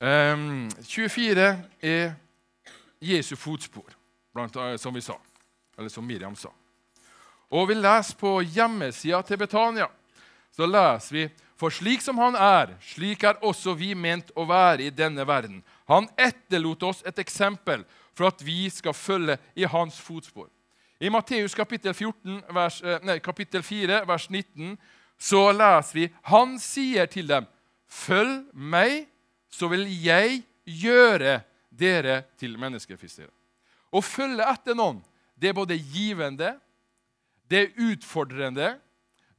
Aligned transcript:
Um, 0.00 0.70
24 0.82 1.64
er 1.82 2.12
Jesu 3.00 3.36
fotspor, 3.36 3.92
blant, 4.32 4.56
som 4.80 4.94
vi 4.94 5.02
sa. 5.04 5.18
Eller 5.78 5.92
som 5.92 6.06
Miriam 6.06 6.36
sa. 6.36 6.48
Og 7.50 7.68
vi 7.68 7.76
leser 7.76 8.16
på 8.16 8.38
hjemmesida 8.40 9.20
til 9.26 9.38
Betania. 9.40 9.88
Så 10.56 10.66
leser 10.66 11.16
vi 11.16 11.28
For 11.60 11.68
slik 11.68 12.00
som 12.00 12.16
han 12.16 12.38
er, 12.40 12.70
slik 12.80 13.24
er 13.28 13.42
også 13.44 13.74
vi 13.76 13.90
ment 13.92 14.30
å 14.32 14.46
være 14.48 14.86
i 14.86 14.92
denne 14.96 15.26
verden. 15.28 15.58
Han 15.92 16.06
etterlot 16.16 16.86
oss 16.88 17.02
et 17.04 17.18
eksempel 17.20 17.82
for 18.16 18.30
at 18.30 18.40
vi 18.40 18.70
skal 18.72 18.96
følge 18.96 19.36
i 19.52 19.68
hans 19.68 19.98
fotspor. 20.00 20.48
I 21.00 21.10
Matteus 21.12 21.52
kapittel, 21.54 21.92
14, 21.92 22.40
vers, 22.56 22.80
eh, 22.80 23.04
nei, 23.04 23.18
kapittel 23.20 23.60
4, 23.62 24.06
vers 24.08 24.30
19, 24.30 24.78
så 25.20 25.50
leser 25.52 25.94
vi 25.94 26.08
Han 26.32 26.58
sier 26.58 27.06
til 27.06 27.28
dem, 27.28 27.46
'Følg 27.88 28.46
meg, 28.54 29.06
så 29.50 29.68
vil 29.70 29.86
jeg 29.90 30.42
gjøre 30.64 31.40
dere 31.70 32.22
til 32.38 32.58
menneskefiskere.' 32.58 33.32
Å 33.90 34.00
følge 34.04 34.46
etter 34.46 34.76
noen, 34.78 35.00
det 35.34 35.50
er 35.50 35.56
både 35.56 35.78
givende, 35.78 36.54
det 37.50 37.58
er 37.58 37.90
utfordrende, 37.90 38.76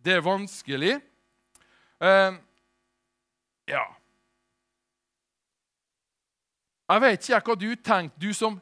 det 0.04 0.18
er 0.18 0.26
vanskelig. 0.26 0.98
Uh, 2.02 2.36
ja 3.70 3.84
Jeg 6.92 7.02
vet 7.06 7.28
ikke 7.30 7.40
hva 7.46 7.56
du 7.56 7.70
tenker, 7.80 8.18
du 8.20 8.34
som 8.36 8.58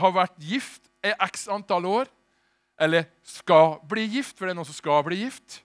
har 0.00 0.14
vært 0.16 0.40
gift 0.42 0.88
i 1.06 1.12
x 1.28 1.44
antall 1.52 1.86
år, 1.86 2.08
eller 2.80 3.04
skal 3.22 3.76
bli 3.86 4.08
gift, 4.16 4.34
for 4.38 4.48
det 4.48 4.54
er 4.54 4.58
noen 4.58 4.66
som 4.66 4.74
skal 4.74 5.04
bli 5.06 5.20
gift. 5.20 5.60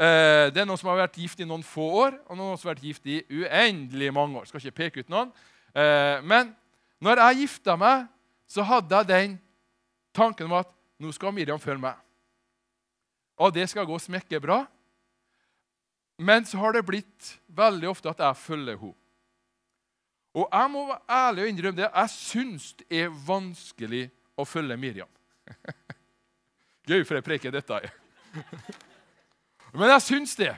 Uh, 0.00 0.48
det 0.48 0.62
er 0.62 0.64
noen 0.64 0.80
som 0.80 0.88
har 0.88 1.02
vært 1.02 1.18
gift 1.20 1.42
i 1.42 1.46
noen 1.48 1.64
få 1.66 1.84
år, 2.06 2.14
og 2.24 2.38
noen 2.38 2.56
som 2.56 2.70
har 2.70 2.76
vært 2.78 2.86
gift 2.88 3.08
i 3.10 3.18
uendelig 3.28 4.08
mange 4.16 4.40
år. 4.40 4.48
Skal 4.48 4.62
ikke 4.62 4.78
peke 4.78 5.04
ut 5.04 5.12
noen. 5.12 5.32
Uh, 5.76 6.22
men 6.24 6.54
når 7.04 7.20
jeg 7.20 7.42
gifta 7.42 7.76
meg, 7.76 8.06
så 8.48 8.64
hadde 8.66 8.96
jeg 8.96 9.10
den 9.10 9.36
tanken 10.16 10.48
om 10.48 10.56
at 10.62 10.72
nå 11.00 11.12
skal 11.12 11.36
Miriam 11.36 11.60
følge 11.60 11.84
meg. 11.84 12.00
Og 13.40 13.52
det 13.56 13.68
skal 13.72 13.88
gå 13.88 13.98
smekke 14.00 14.40
bra. 14.40 14.62
Men 16.20 16.44
så 16.44 16.58
har 16.60 16.76
det 16.76 16.84
blitt 16.88 17.30
veldig 17.56 17.88
ofte 17.88 18.10
at 18.10 18.20
jeg 18.20 18.42
følger 18.42 18.80
henne. 18.80 18.96
Og 20.36 20.46
jeg 20.46 20.70
må 20.70 20.84
være 20.86 21.00
ærlig 21.10 21.42
og 21.42 21.48
innrømme 21.50 21.80
det. 21.80 21.88
Jeg 21.90 22.10
syns 22.14 22.72
det 22.78 23.00
er 23.02 23.16
vanskelig 23.26 24.04
å 24.38 24.44
følge 24.46 24.76
Miriam. 24.78 25.08
Gøy 26.88 27.02
for 27.02 27.18
jeg 27.18 27.26
preker 27.26 27.54
dette. 27.54 27.80
Men 29.74 29.92
jeg 29.94 30.06
syns 30.06 30.36
det. 30.38 30.52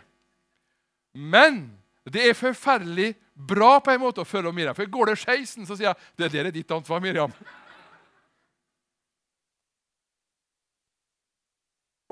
Men 1.12 1.64
det 2.08 2.24
er 2.28 2.38
forferdelig 2.38 3.12
bra 3.34 3.76
på 3.82 3.92
en 3.92 4.02
måte 4.02 4.22
å 4.22 4.28
følge 4.28 4.52
Miriam. 4.54 4.76
For 4.76 4.88
går 4.88 5.12
det 5.12 5.18
skeisen, 5.22 5.66
så 5.66 5.76
sier 5.76 5.90
jeg 5.90 5.98
det 6.20 6.30
der 6.34 6.48
er 6.48 6.54
ditt 6.54 6.72
ansvar, 6.74 7.02
Miriam. 7.02 7.32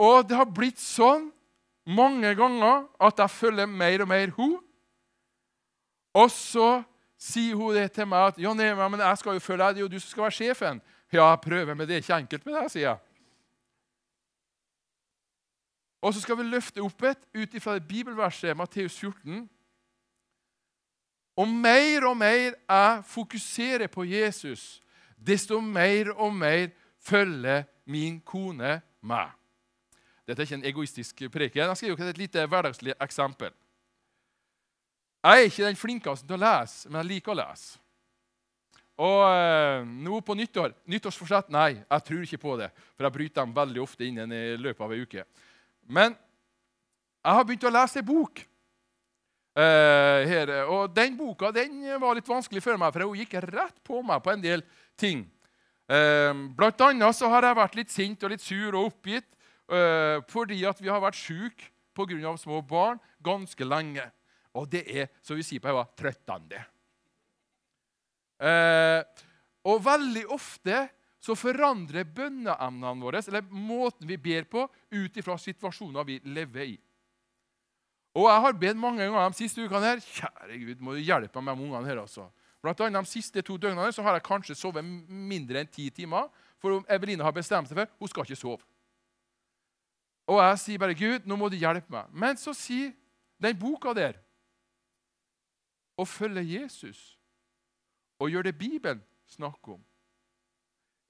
Og 0.01 0.25
det 0.29 0.37
har 0.39 0.49
blitt 0.49 0.81
sånn 0.81 1.29
mange 1.91 2.33
ganger 2.39 2.87
at 3.03 3.21
jeg 3.21 3.37
følger 3.37 3.69
mer 3.69 4.05
og 4.05 4.09
mer 4.09 4.33
hun. 4.37 4.57
Og 6.17 6.31
så 6.33 6.81
sier 7.21 7.59
hun 7.59 7.77
det 7.77 7.91
til 7.95 8.09
meg 8.09 8.33
at 8.33 8.41
ja, 8.41 8.55
nei, 8.57 8.71
men 8.81 9.03
jeg 9.03 9.21
skal 9.21 9.37
jo 9.37 9.45
følge 9.45 9.67
deg, 9.67 9.77
det 9.77 9.83
er 9.83 9.85
jo 9.85 9.93
du 9.93 10.01
som 10.01 10.09
skal 10.15 10.27
være 10.29 10.39
sjefen. 10.39 10.81
Ja, 11.11 11.27
jeg 11.33 11.43
prøver, 11.45 11.75
men 11.75 11.89
det 11.89 11.97
er 11.97 12.05
ikke 12.05 12.21
enkelt 12.23 12.47
med 12.47 12.57
deg, 12.57 12.73
sier 12.73 12.87
jeg. 12.87 13.10
Og 16.01 16.15
så 16.15 16.21
skal 16.23 16.39
vi 16.39 16.49
løfte 16.49 16.83
opp 16.83 17.03
et 17.05 17.25
ut 17.37 17.55
ifra 17.55 17.77
bibelverset 17.79 18.57
Matteus 18.57 18.97
14. 18.97 19.43
Og 21.41 21.49
mer 21.49 22.07
og 22.09 22.17
mer 22.17 22.55
jeg 22.57 23.03
fokuserer 23.09 23.89
på 23.93 24.05
Jesus, 24.09 24.81
desto 25.17 25.61
mer 25.61 26.13
og 26.17 26.33
mer 26.35 26.71
følger 27.01 27.65
min 27.85 28.21
kone 28.21 28.81
meg. 29.01 29.37
Dette 30.27 30.43
er 30.43 30.49
ikke 30.49 30.61
en 30.61 30.69
egoistisk 30.69 31.23
preken. 31.33 31.69
Jeg 31.69 31.77
skal 31.77 31.91
gi 31.91 31.97
dere 31.99 32.15
et 32.15 32.21
lite 32.21 32.47
hverdagslig 32.47 32.95
eksempel. 33.01 33.53
Jeg 35.21 35.37
er 35.37 35.49
ikke 35.49 35.67
den 35.67 35.77
flinkeste 35.77 36.29
til 36.29 36.39
å 36.39 36.41
lese, 36.41 36.89
men 36.89 37.03
jeg 37.03 37.09
liker 37.11 37.35
å 37.35 37.41
lese. 37.43 37.81
Og 39.01 39.21
eh, 39.33 39.83
nå 40.05 40.21
på 40.25 40.37
nyttår 40.37 40.75
Nyttårsforsett? 40.93 41.49
Nei, 41.53 41.79
jeg 41.81 42.05
tror 42.05 42.25
ikke 42.25 42.41
på 42.41 42.57
det. 42.61 42.69
For 42.97 43.07
jeg 43.07 43.17
bryter 43.17 43.41
dem 43.41 43.55
veldig 43.57 43.83
ofte 43.83 44.05
innen 44.05 44.33
i 44.37 44.43
løpet 44.61 44.85
av 44.85 44.93
ei 44.93 45.01
uke. 45.05 45.25
Men 45.89 46.15
jeg 47.21 47.37
har 47.37 47.45
begynt 47.45 47.67
å 47.69 47.73
lese 47.75 48.01
ei 48.01 48.07
bok. 48.07 48.41
Eh, 49.61 50.29
her, 50.31 50.53
og 50.71 50.93
den 50.95 51.17
boka 51.19 51.51
den 51.53 51.83
var 52.01 52.15
litt 52.15 52.29
vanskelig 52.29 52.63
for 52.63 52.79
meg, 52.81 52.93
for 52.95 53.05
hun 53.05 53.19
gikk 53.19 53.35
rett 53.51 53.81
på 53.85 53.99
meg 54.07 54.23
på 54.23 54.33
en 54.33 54.45
del 54.45 54.63
ting. 55.01 55.25
Eh, 55.91 56.31
blant 56.57 56.87
annet 56.87 57.19
så 57.19 57.29
har 57.33 57.49
jeg 57.49 57.59
vært 57.59 57.77
litt 57.81 57.93
sint 57.93 58.25
og 58.25 58.33
litt 58.33 58.45
sur 58.45 58.77
og 58.79 58.93
oppgitt 58.93 59.27
eh, 59.75 60.23
fordi 60.31 60.63
at 60.71 60.79
vi 60.81 60.89
har 60.93 61.03
vært 61.03 61.19
syke 61.19 61.73
pga. 61.99 62.37
små 62.39 62.63
barn 62.63 63.01
ganske 63.21 63.67
lenge. 63.67 64.07
Og 64.55 64.71
det 64.71 64.85
er, 64.87 65.11
som 65.23 65.37
vi 65.37 65.45
sier 65.47 65.61
på 65.63 65.69
Hauga, 65.71 65.85
trøttende. 65.99 66.63
Og 69.69 69.83
veldig 69.85 70.25
ofte 70.33 70.87
så 71.21 71.37
forandrer 71.37 72.09
bønneemnene 72.09 73.05
våre, 73.05 73.21
eller 73.29 73.45
måten 73.53 74.09
vi 74.09 74.17
ber 74.17 74.47
på, 74.49 74.65
ut 74.91 75.19
ifra 75.21 75.37
situasjoner 75.39 76.07
vi 76.09 76.17
lever 76.25 76.73
i. 76.73 76.79
Og 78.17 78.27
jeg 78.27 78.43
har 78.43 78.57
bedt 78.59 78.81
mange 78.81 79.05
ganger 79.05 79.31
de 79.31 79.39
siste 79.39 79.63
ukene 79.63 79.87
her, 79.87 80.01
kjære 80.03 80.59
Gud, 80.65 80.81
må 80.83 80.97
du 80.97 81.03
hjelpe 81.05 81.43
meg 81.45 81.55
med 81.57 81.69
ungene 81.69 81.87
her. 81.87 82.01
altså. 82.03 82.27
Blant 82.63 82.81
annet 82.81 83.07
De 83.07 83.11
siste 83.11 83.43
to 83.43 83.57
døgnene 83.57 83.93
så 83.93 84.03
har 84.03 84.17
jeg 84.17 84.27
kanskje 84.27 84.57
sovet 84.59 84.85
mindre 84.85 85.63
enn 85.63 85.71
ti 85.71 85.89
timer. 85.95 86.29
For 86.61 86.83
Eveline 86.93 87.25
har 87.25 87.33
bestemt 87.33 87.69
seg 87.69 87.79
for 87.79 87.93
hun 88.01 88.11
skal 88.11 88.27
ikke 88.27 88.41
sove. 88.41 88.65
Og 90.31 90.39
jeg 90.39 90.59
sier 90.63 90.79
bare, 90.79 90.95
'Gud, 90.95 91.27
nå 91.27 91.37
må 91.37 91.49
du 91.49 91.57
hjelpe 91.57 91.91
meg.' 91.91 92.11
Men 92.13 92.37
så 92.37 92.53
sier 92.55 92.93
den 93.41 93.57
boka 93.59 93.95
der 93.97 94.19
å 95.99 96.05
følge 96.05 96.45
Jesus 96.45 97.19
og 98.21 98.31
gjøre 98.31 98.51
det 98.51 98.59
Bibelen 98.59 99.03
snakker 99.27 99.79
om, 99.79 99.83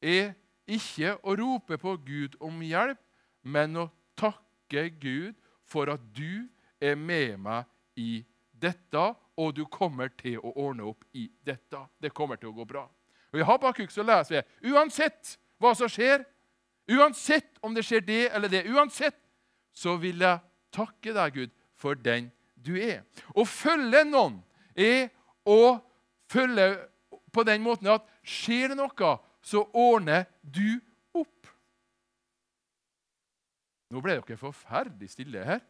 er 0.01 0.35
ikke 0.71 1.17
å 1.23 1.35
rope 1.39 1.79
på 1.81 1.97
Gud 2.07 2.37
om 2.41 2.61
hjelp, 2.65 3.01
men 3.43 3.77
å 3.77 3.89
takke 4.19 4.89
Gud 5.01 5.37
for 5.69 5.91
at 5.93 6.03
du 6.17 6.49
er 6.81 6.97
med 6.97 7.39
meg 7.41 7.69
i 8.01 8.25
dette, 8.61 9.03
og 9.41 9.55
du 9.57 9.65
kommer 9.73 10.11
til 10.21 10.39
å 10.41 10.53
ordne 10.53 10.85
opp 10.91 11.05
i 11.17 11.27
dette. 11.47 11.81
Det 12.01 12.13
kommer 12.13 12.37
til 12.41 12.51
å 12.51 12.57
gå 12.57 12.67
bra. 12.69 12.85
Og 13.33 13.41
I 13.41 13.47
Habakuk 13.47 13.93
så 13.93 14.05
leser 14.05 14.43
vi 14.61 14.75
uansett 14.75 15.37
hva 15.61 15.73
som 15.77 15.89
skjer, 15.91 16.25
uansett 16.91 17.61
om 17.65 17.75
det 17.77 17.85
skjer 17.87 18.05
det 18.05 18.23
eller 18.35 18.53
det, 18.53 18.67
uansett 18.69 19.17
så 19.73 19.95
vil 20.01 20.21
jeg 20.21 20.43
takke 20.75 21.15
deg, 21.15 21.35
Gud, 21.35 21.53
for 21.79 21.97
den 21.97 22.29
du 22.55 22.75
er. 22.77 23.05
Å 23.33 23.47
følge 23.47 24.03
noen 24.09 24.41
er 24.75 25.09
å 25.49 25.79
følge 26.31 26.73
på 27.33 27.45
den 27.47 27.63
måten 27.65 27.91
at 27.95 28.07
skjer 28.27 28.73
det 28.73 28.79
noe, 28.81 29.15
så 29.43 29.65
ordner 29.73 30.27
du 30.43 30.81
opp. 31.17 31.49
Nå 33.91 34.03
ble 34.05 34.19
dere 34.21 34.39
forferdelig 34.39 35.11
stille 35.11 35.45
her. 35.47 35.63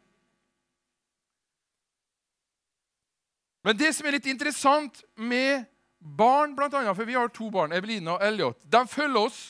Men 3.65 3.77
det 3.77 3.93
som 3.93 4.09
er 4.09 4.17
litt 4.17 4.29
interessant 4.31 5.03
med 5.21 5.67
barn, 6.01 6.55
blant 6.57 6.75
annet, 6.75 6.97
for 6.97 7.09
vi 7.09 7.17
har 7.17 7.29
to 7.33 7.51
barn, 7.53 7.75
Evelina 7.77 8.17
og 8.17 8.25
Elliot, 8.25 8.61
de 8.65 8.81
følger 8.89 9.21
oss 9.21 9.41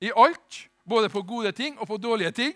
i 0.00 0.12
alt, 0.16 0.64
både 0.84 1.10
på 1.12 1.22
gode 1.28 1.52
ting 1.56 1.76
og 1.78 1.88
på 1.88 2.00
dårlige 2.00 2.32
ting. 2.36 2.54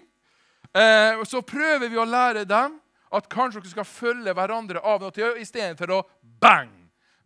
Eh, 0.72 1.24
så 1.28 1.42
prøver 1.44 1.88
vi 1.88 2.00
å 2.00 2.08
lære 2.08 2.44
dem 2.48 2.78
at 3.14 3.28
kanskje 3.32 3.62
dere 3.62 3.72
skal 3.72 3.88
følge 3.88 4.34
hverandre 4.36 4.82
av 4.84 5.04
og 5.08 5.14
til 5.16 5.36
istedenfor 5.40 5.92
å 5.96 6.02
bang. 6.40 6.72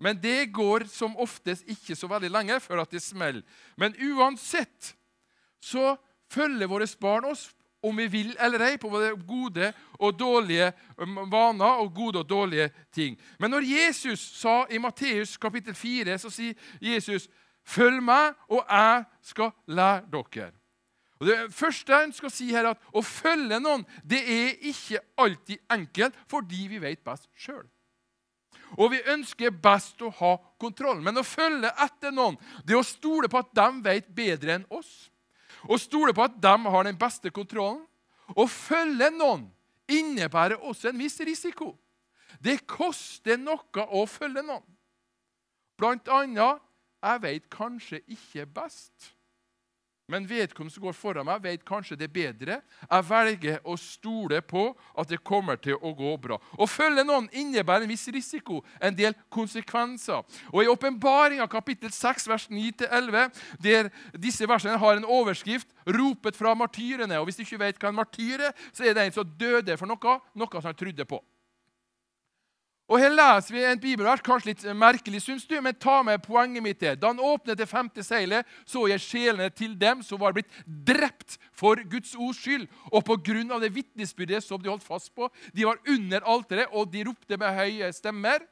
Men 0.02 0.18
det 0.18 0.50
går 0.54 0.88
som 0.91 1.15
oftest 1.21 1.68
ikke 1.71 1.97
så 1.97 2.10
veldig 2.10 2.30
lenge 2.32 2.60
før 2.60 2.82
at 2.82 2.91
det 2.91 3.03
smeller. 3.04 3.44
Men 3.78 3.94
uansett 4.03 4.94
så 5.62 5.94
følger 6.32 6.71
våre 6.71 6.88
barn 7.00 7.28
oss 7.30 7.50
om 7.82 7.97
vi 7.98 8.06
vil 8.06 8.34
eller 8.38 8.62
ei, 8.62 8.78
på 8.78 8.91
både 8.91 9.10
gode 9.27 9.72
og 9.98 10.15
dårlige 10.18 10.68
um, 10.98 11.16
vaner 11.30 11.82
og 11.82 11.91
gode 11.94 12.22
og 12.22 12.28
dårlige 12.30 12.68
ting. 12.94 13.16
Men 13.38 13.50
når 13.50 13.66
Jesus 13.66 14.22
sa 14.38 14.62
i 14.71 14.78
Matteus 14.78 15.36
kapittel 15.36 15.74
4, 15.74 16.18
så 16.18 16.30
sier 16.30 16.54
Jesus, 16.80 17.28
'Følg 17.65 18.03
meg, 18.03 18.34
og 18.48 18.65
jeg 18.71 19.04
skal 19.22 19.50
lære 19.66 20.03
dere'. 20.10 20.53
Og 21.21 21.27
Det 21.27 21.54
første 21.54 21.92
jeg 21.92 22.15
skal 22.15 22.30
si 22.30 22.50
her, 22.50 22.65
er 22.65 22.71
at 22.71 22.78
å 22.92 23.03
følge 23.03 23.60
noen 23.60 23.84
det 24.03 24.18
er 24.27 24.56
ikke 24.60 24.98
alltid 25.18 25.59
enkelt 25.71 26.15
fordi 26.27 26.66
vi 26.66 26.80
vet 26.82 27.04
best 27.04 27.28
sjøl. 27.38 27.62
Og 28.78 28.92
vi 28.95 29.03
ønsker 29.13 29.53
best 29.53 30.01
å 30.03 30.10
ha 30.21 30.33
kontroll. 30.60 31.03
Men 31.04 31.21
å 31.21 31.27
følge 31.27 31.72
etter 31.84 32.15
noen 32.15 32.39
det 32.65 32.77
er 32.77 32.80
å 32.80 32.86
stole 32.86 33.30
på 33.30 33.41
at 33.42 33.53
de 33.57 33.69
vet 33.84 34.09
bedre 34.15 34.59
enn 34.59 34.69
oss. 34.72 35.10
Å 35.69 35.78
stole 35.78 36.15
på 36.16 36.24
at 36.24 36.39
de 36.42 36.54
har 36.74 36.89
den 36.89 36.98
beste 36.98 37.30
kontrollen. 37.34 37.84
Å 38.33 38.47
følge 38.48 39.10
noen 39.15 39.47
innebærer 39.91 40.63
også 40.63 40.91
en 40.91 41.01
viss 41.01 41.21
risiko. 41.21 41.74
Det 42.41 42.63
koster 42.66 43.39
noe 43.39 43.86
å 43.92 44.04
følge 44.09 44.45
noen. 44.47 44.65
Blant 45.78 46.09
annet 46.13 46.63
jeg 47.03 47.22
vet 47.25 47.48
kanskje 47.51 48.01
ikke 48.07 48.47
best. 48.47 49.13
Men 50.12 50.26
vedkommende 50.28 50.74
som 50.74 50.84
går 50.84 50.97
foran 50.97 51.24
meg, 51.24 51.41
vet 51.41 51.62
kanskje 51.64 51.97
det 51.97 52.10
bedre. 52.12 52.59
Jeg 52.84 53.06
velger 53.09 53.62
å 53.64 53.78
stole 53.80 54.42
på 54.44 54.66
at 54.98 55.09
det 55.09 55.22
kommer 55.24 55.56
til 55.56 55.78
å 55.80 55.94
gå 55.97 56.12
bra. 56.20 56.36
Å 56.36 56.68
følge 56.68 57.04
noen 57.09 57.30
innebærer 57.32 57.86
en 57.86 57.92
viss 57.92 58.04
risiko, 58.12 58.60
en 58.76 58.97
del 58.98 59.16
konsekvenser. 59.32 60.20
Og 60.53 60.60
I 60.60 60.70
åpenbaringa 60.72 61.48
kapittel 61.48 61.94
6, 61.97 62.28
vers 62.28 62.47
9-11, 62.53 63.42
der 63.64 63.88
disse 64.12 64.48
versene 64.48 64.76
har 64.76 65.00
en 65.00 65.09
overskrift 65.09 65.72
'Ropet 65.86 66.36
fra 66.36 66.54
martyrene'. 66.54 67.18
Og 67.18 67.24
Hvis 67.24 67.36
du 67.36 67.42
ikke 67.42 67.65
vet 67.65 67.78
hva 67.80 67.88
en 67.88 68.00
martyr 68.03 68.48
er, 68.48 68.53
så 68.72 68.84
er 68.84 68.94
det 68.94 69.06
en 69.06 69.12
som 69.12 69.36
døde 69.41 69.76
for 69.78 69.88
noe, 69.88 70.20
noe 70.34 70.60
som 70.60 70.68
han 70.68 70.76
trodde 70.78 71.08
på. 71.08 71.22
Og 72.92 73.00
Her 73.00 73.15
leser 73.15 73.54
vi 73.54 73.62
en 73.65 73.80
bibelvers, 73.80 74.21
kanskje 74.21 74.50
litt 74.50 74.62
merkelig, 74.77 75.22
syns 75.24 75.47
du, 75.48 75.54
men 75.65 75.77
ta 75.80 76.03
med 76.04 76.21
poenget 76.21 76.60
mitt 76.60 76.83
her. 76.84 76.98
Da 77.00 77.09
han 77.09 77.22
åpnet 77.24 77.56
det 77.56 77.68
femte 77.71 78.04
seilet, 78.04 78.44
så 78.68 78.84
jeg 78.91 79.00
sjelene 79.00 79.48
til 79.48 79.72
dem 79.80 80.03
som 80.04 80.21
var 80.21 80.34
blitt 80.36 80.50
drept 80.66 81.39
for 81.56 81.80
Guds 81.89 82.12
ords 82.21 82.42
skyld, 82.44 82.66
og 82.92 83.06
på 83.09 83.16
grunn 83.24 83.54
av 83.54 83.65
det 83.65 83.72
vitnesbyrdet 83.72 84.42
som 84.44 84.60
de 84.60 84.68
holdt 84.68 84.84
fast 84.84 85.09
på. 85.16 85.30
De 85.56 85.65
var 85.65 85.80
under 85.89 86.27
alteret, 86.28 86.68
og 86.77 86.92
de 86.92 87.06
ropte 87.09 87.39
med 87.41 87.56
høye 87.56 87.89
stemmer. 87.97 88.44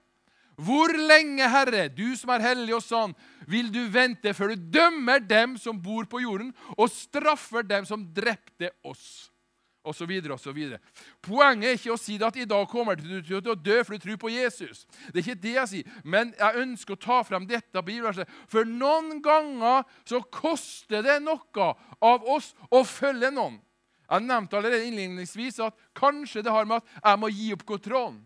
Hvor 0.61 0.93
lenge, 0.93 1.45
Herre, 1.45 1.89
du 1.93 2.17
som 2.17 2.33
er 2.33 2.45
hellig 2.45 2.79
og 2.79 2.85
sann, 2.85 3.13
vil 3.49 3.69
du 3.73 3.83
vente 3.93 4.33
før 4.37 4.55
du 4.55 4.71
dømmer 4.73 5.21
dem 5.21 5.59
som 5.61 5.77
bor 5.81 6.09
på 6.09 6.25
jorden, 6.25 6.55
og 6.79 6.89
straffer 6.93 7.65
dem 7.65 7.85
som 7.89 8.09
drepte 8.17 8.73
oss? 8.89 9.30
Videre. 9.95 10.81
Poenget 11.23 11.69
er 11.69 11.79
ikke 11.79 11.95
å 11.95 12.01
si 12.01 12.19
at 12.23 12.37
i 12.37 12.47
dag 12.49 12.69
kommer 12.71 12.97
du 12.97 13.21
til 13.23 13.41
å 13.41 13.55
dø 13.55 13.81
for 13.85 13.97
du 13.97 14.05
tror 14.05 14.21
på 14.21 14.33
Jesus. 14.33 14.87
Det 15.11 15.21
er 15.21 15.25
ikke 15.25 15.43
det 15.43 15.55
jeg 15.57 15.71
sier. 15.73 15.99
Men 16.05 16.35
jeg 16.39 16.63
ønsker 16.65 16.97
å 16.97 17.01
ta 17.01 17.23
frem 17.27 17.47
dette 17.49 17.83
bibelverset. 17.83 18.29
For 18.51 18.69
noen 18.69 19.21
ganger 19.25 19.85
så 20.05 20.23
koster 20.23 21.03
det 21.07 21.21
noe 21.25 21.75
av 22.01 22.25
oss 22.29 22.55
å 22.71 22.85
følge 22.85 23.33
noen. 23.35 23.61
Jeg 24.11 24.27
nevnte 24.27 24.59
allerede 24.59 24.89
innledningsvis 24.89 25.61
at 25.63 25.77
kanskje 25.95 26.43
det 26.43 26.51
har 26.51 26.67
med 26.67 26.81
at 26.83 27.13
jeg 27.13 27.21
må 27.23 27.31
gi 27.31 27.53
opp 27.55 27.63
kontrollen. 27.69 28.19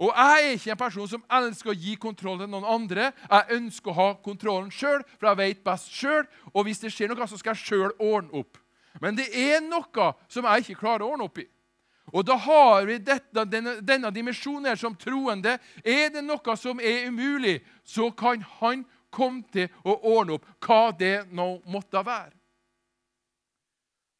Og 0.00 0.10
jeg 0.10 0.46
er 0.46 0.56
ikke 0.56 0.72
en 0.74 0.80
person 0.80 1.10
som 1.10 1.26
elsker 1.36 1.70
å 1.70 1.76
gi 1.78 1.94
kontroll 2.00 2.40
til 2.40 2.50
noen 2.50 2.66
andre. 2.66 3.12
Jeg 3.28 3.58
ønsker 3.60 3.92
å 3.92 3.98
ha 3.98 4.08
kontrollen 4.24 4.72
sjøl, 4.74 5.04
for 5.20 5.30
jeg 5.30 5.38
vet 5.38 5.62
best 5.66 5.92
sjøl. 5.94 6.24
Og 6.50 6.66
hvis 6.66 6.82
det 6.82 6.90
skjer 6.90 7.12
noe, 7.12 7.28
så 7.30 7.38
skal 7.38 7.54
jeg 7.54 7.62
sjøl 7.62 7.92
ordne 8.02 8.42
opp. 8.42 8.58
Men 9.02 9.16
det 9.18 9.26
er 9.34 9.60
noe 9.64 10.12
som 10.30 10.46
jeg 10.46 10.64
ikke 10.64 10.80
klarer 10.84 11.06
å 11.06 11.14
ordne 11.14 11.28
opp 11.28 11.40
i. 11.42 11.48
Og 12.12 12.26
da 12.26 12.36
har 12.38 12.84
vi 12.86 12.98
dette, 13.02 13.44
denne, 13.48 13.78
denne 13.82 14.10
dimensjonen 14.14 14.76
som 14.78 14.94
troende. 14.98 15.56
Er 15.82 16.12
det 16.14 16.22
noe 16.22 16.56
som 16.60 16.80
er 16.80 17.08
umulig, 17.08 17.58
så 17.82 18.10
kan 18.14 18.44
han 18.60 18.84
komme 19.14 19.42
til 19.54 19.70
å 19.86 19.96
ordne 20.14 20.38
opp 20.38 20.48
hva 20.66 20.90
det 20.98 21.24
nå 21.32 21.56
måtte 21.70 22.02
være. 22.04 22.34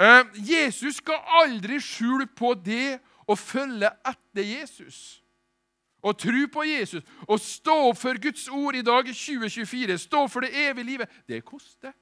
Eh, 0.02 0.24
Jesus 0.42 0.98
skal 0.98 1.20
aldri 1.42 1.78
skjule 1.82 2.26
på 2.26 2.54
det 2.58 2.98
å 3.30 3.36
følge 3.38 3.90
etter 4.02 4.42
Jesus. 4.42 5.20
Å 6.04 6.12
tro 6.12 6.48
på 6.52 6.64
Jesus 6.68 7.04
og 7.24 7.38
stå 7.40 7.78
for 7.96 8.18
Guds 8.20 8.48
ord 8.52 8.76
i 8.76 8.84
dag 8.84 9.06
i 9.08 9.14
2024, 9.16 9.96
stå 10.02 10.26
for 10.28 10.44
det 10.44 10.52
evige 10.66 10.88
livet, 10.90 11.20
det 11.28 11.40
koster. 11.46 11.94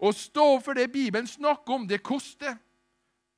Å 0.00 0.12
stå 0.12 0.48
for 0.64 0.76
det 0.78 0.92
Bibelen 0.92 1.28
snakker 1.28 1.78
om, 1.78 1.88
det 1.88 2.02
koster. 2.02 2.56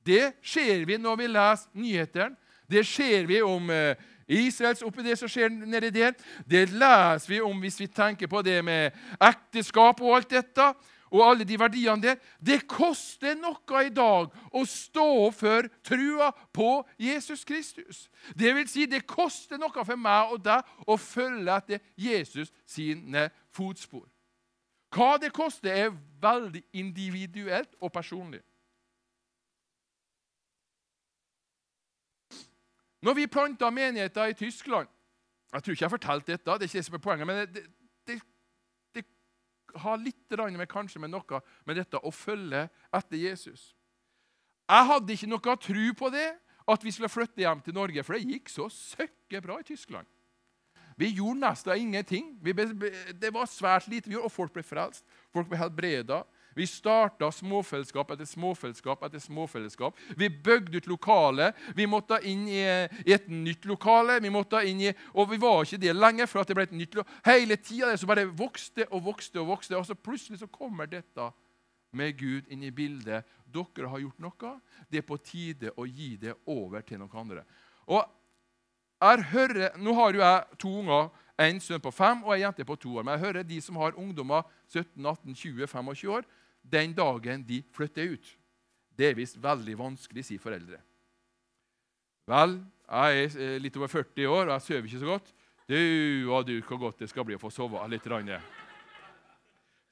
Det 0.07 0.37
ser 0.43 0.85
vi 0.87 0.97
når 0.97 1.15
vi 1.19 1.31
leser 1.31 1.69
nyhetene. 1.73 2.35
Det 2.67 2.83
ser 2.87 3.27
vi 3.27 3.41
om 3.41 3.69
eh, 3.71 3.95
Israels 4.27 4.83
oppi 4.83 5.03
det 5.05 5.15
som 5.19 5.29
skjer 5.31 5.49
nedi 5.49 5.89
der. 5.95 6.15
Det 6.43 6.67
leser 6.73 7.31
vi 7.31 7.39
om 7.43 7.59
hvis 7.63 7.79
vi 7.79 7.87
tenker 7.87 8.27
på 8.27 8.41
det 8.43 8.59
med 8.65 8.95
ekteskap 9.23 10.01
og 10.03 10.17
alt 10.17 10.31
dette. 10.35 10.73
Og 11.07 11.23
alle 11.23 11.45
de 11.47 11.55
verdiene 11.59 12.03
der. 12.03 12.17
Det 12.43 12.65
koster 12.67 13.37
noe 13.39 13.83
i 13.85 13.93
dag 13.95 14.27
å 14.51 14.63
stå 14.67 15.31
for 15.31 15.69
trua 15.87 16.33
på 16.51 16.81
Jesus 16.99 17.45
Kristus. 17.47 18.09
Det 18.35 18.51
vil 18.57 18.67
si, 18.67 18.89
det 18.91 19.05
koster 19.07 19.55
noe 19.61 19.85
for 19.87 19.95
meg 19.95 20.35
og 20.35 20.43
deg 20.43 20.67
å 20.83 20.99
følge 20.99 21.55
etter 21.55 21.79
Jesus 21.95 22.51
sine 22.67 23.29
fotspor. 23.55 24.03
Hva 24.97 25.17
det 25.21 25.29
koster, 25.35 25.69
er 25.69 25.97
veldig 26.21 26.63
individuelt 26.73 27.75
og 27.81 27.91
personlig. 27.93 28.41
Når 33.05 33.13
vi 33.13 33.27
planta 33.29 33.69
menigheter 33.69 34.31
i 34.31 34.33
Tyskland 34.33 34.87
Jeg 35.53 35.63
tror 35.63 35.73
ikke 35.73 35.83
jeg 35.83 35.87
har 35.87 35.93
fortalt 35.93 36.27
dette, 36.27 36.51
det 36.51 36.65
er 36.65 36.67
ikke 36.67 36.79
det 36.79 36.85
som 36.85 36.95
er 36.97 37.01
poenget, 37.03 37.27
men 37.27 37.37
det, 37.53 37.61
det, 38.09 38.17
det 38.95 39.03
har 39.79 40.01
litt 40.01 40.35
med, 40.51 40.67
kanskje 40.67 40.99
med 40.99 41.13
noe 41.13 41.39
med 41.63 41.77
dette 41.79 42.01
å 42.03 42.11
følge 42.11 42.65
etter 42.91 43.17
Jesus. 43.17 43.75
Jeg 44.67 44.89
hadde 44.89 45.13
ikke 45.13 45.29
noe 45.31 45.55
tro 45.55 45.93
på 45.97 46.09
det, 46.11 46.27
at 46.67 46.83
vi 46.83 46.91
skulle 46.91 47.09
flytte 47.09 47.39
hjem 47.39 47.61
til 47.63 47.73
Norge, 47.73 48.03
for 48.03 48.17
det 48.17 48.27
gikk 48.27 48.51
så 48.51 48.67
søkke 48.67 49.41
bra 49.41 49.61
i 49.61 49.63
Tyskland. 49.63 50.07
Vi 50.97 51.11
gjorde 51.13 51.39
nesten 51.39 51.77
ingenting. 51.77 52.39
det 52.41 53.33
var 53.33 53.45
svært 53.45 53.87
lite 53.87 54.09
vi 54.09 54.15
gjorde, 54.15 54.25
og 54.25 54.31
folk 54.31 54.53
ble 54.53 54.63
frelst. 54.65 55.05
Folk 55.33 55.47
ble 55.49 55.59
helbreda. 55.59 56.23
Vi 56.57 56.65
starta 56.65 57.29
småfellesskap 57.31 58.11
etter 58.15 58.25
småfellesskap 58.25 59.03
etter 59.05 59.21
småfellesskap. 59.21 59.97
Vi 60.17 60.29
bygde 60.29 60.79
ut 60.81 60.87
lokale. 60.89 61.51
Vi 61.77 61.85
måtte 61.85 62.17
inn 62.25 62.47
i, 62.49 62.63
et 63.05 63.27
nytt 63.29 63.67
lokale. 63.69 64.17
Vi 64.23 64.31
måtte 64.33 64.63
inn 64.65 64.81
i, 64.87 64.93
og 65.13 65.29
vi 65.29 65.37
var 65.37 65.61
ikke 65.61 65.83
det 65.85 65.93
lenge 65.93 66.25
at 66.25 66.49
det 66.49 66.57
ble 66.57 66.65
et 66.65 66.73
nytt 66.73 66.97
lokale. 66.97 67.21
Hele 67.29 67.59
tida 67.61 67.93
bare 68.09 68.25
vokste 68.25 68.87
og 68.89 69.05
vokste 69.05 69.43
og 69.43 69.51
vokste. 69.53 69.77
Og 69.77 69.85
så 69.85 69.93
plutselig 69.93 70.41
så 70.41 70.49
kommer 70.49 70.89
dette 70.89 71.29
med 71.93 72.17
Gud 72.17 72.49
inn 72.49 72.65
i 72.65 72.73
bildet. 72.73 73.29
Dere 73.45 73.93
har 73.93 74.01
gjort 74.01 74.25
noe. 74.25 74.55
Det 74.89 75.03
er 75.03 75.05
på 75.05 75.21
tide 75.21 75.75
å 75.77 75.85
gi 75.85 76.15
det 76.17 76.33
over 76.49 76.81
til 76.81 77.03
noen 77.03 77.21
andre. 77.21 77.45
Og 77.85 78.01
hører, 79.01 79.77
Nå 79.77 79.93
har 79.93 80.13
jo 80.13 80.21
jeg 80.21 80.59
to 80.59 80.73
unger, 80.79 81.09
en 81.37 81.59
sønn 81.61 81.81
på 81.81 81.91
fem 81.93 82.23
og 82.25 82.33
en 82.33 82.41
jente 82.47 82.65
på 82.65 82.75
to 82.75 82.95
år. 82.97 83.03
Men 83.03 83.13
jeg 83.13 83.25
hører 83.27 83.43
de 83.45 83.61
som 83.61 83.77
har 83.77 83.97
ungdommer 83.97 84.43
17, 84.73 85.05
18, 85.05 85.35
20, 85.35 85.67
25 85.67 86.09
år, 86.09 86.25
den 86.63 86.93
dagen 86.93 87.43
de 87.45 87.63
flytter 87.73 88.15
ut. 88.15 88.31
Det 88.97 89.11
er 89.11 89.17
visst 89.17 89.37
veldig 89.41 89.77
vanskelig, 89.77 90.25
sier 90.25 90.41
foreldre. 90.41 90.79
Vel, 92.27 92.57
jeg 92.87 93.19
er 93.23 93.35
eh, 93.37 93.59
litt 93.61 93.77
over 93.77 93.91
40 93.91 94.27
år, 94.27 94.47
og 94.47 94.55
jeg 94.55 94.65
sover 94.65 94.87
ikke 94.89 95.03
så 95.03 95.11
godt. 95.11 95.29
Du 95.67 96.31
og 96.33 96.47
du, 96.47 96.55
hvor 96.63 96.79
godt 96.79 97.03
det 97.03 97.09
skal 97.11 97.27
bli 97.27 97.35
å 97.37 97.41
få 97.41 97.51
sove 97.51 97.83
litt. 97.91 98.07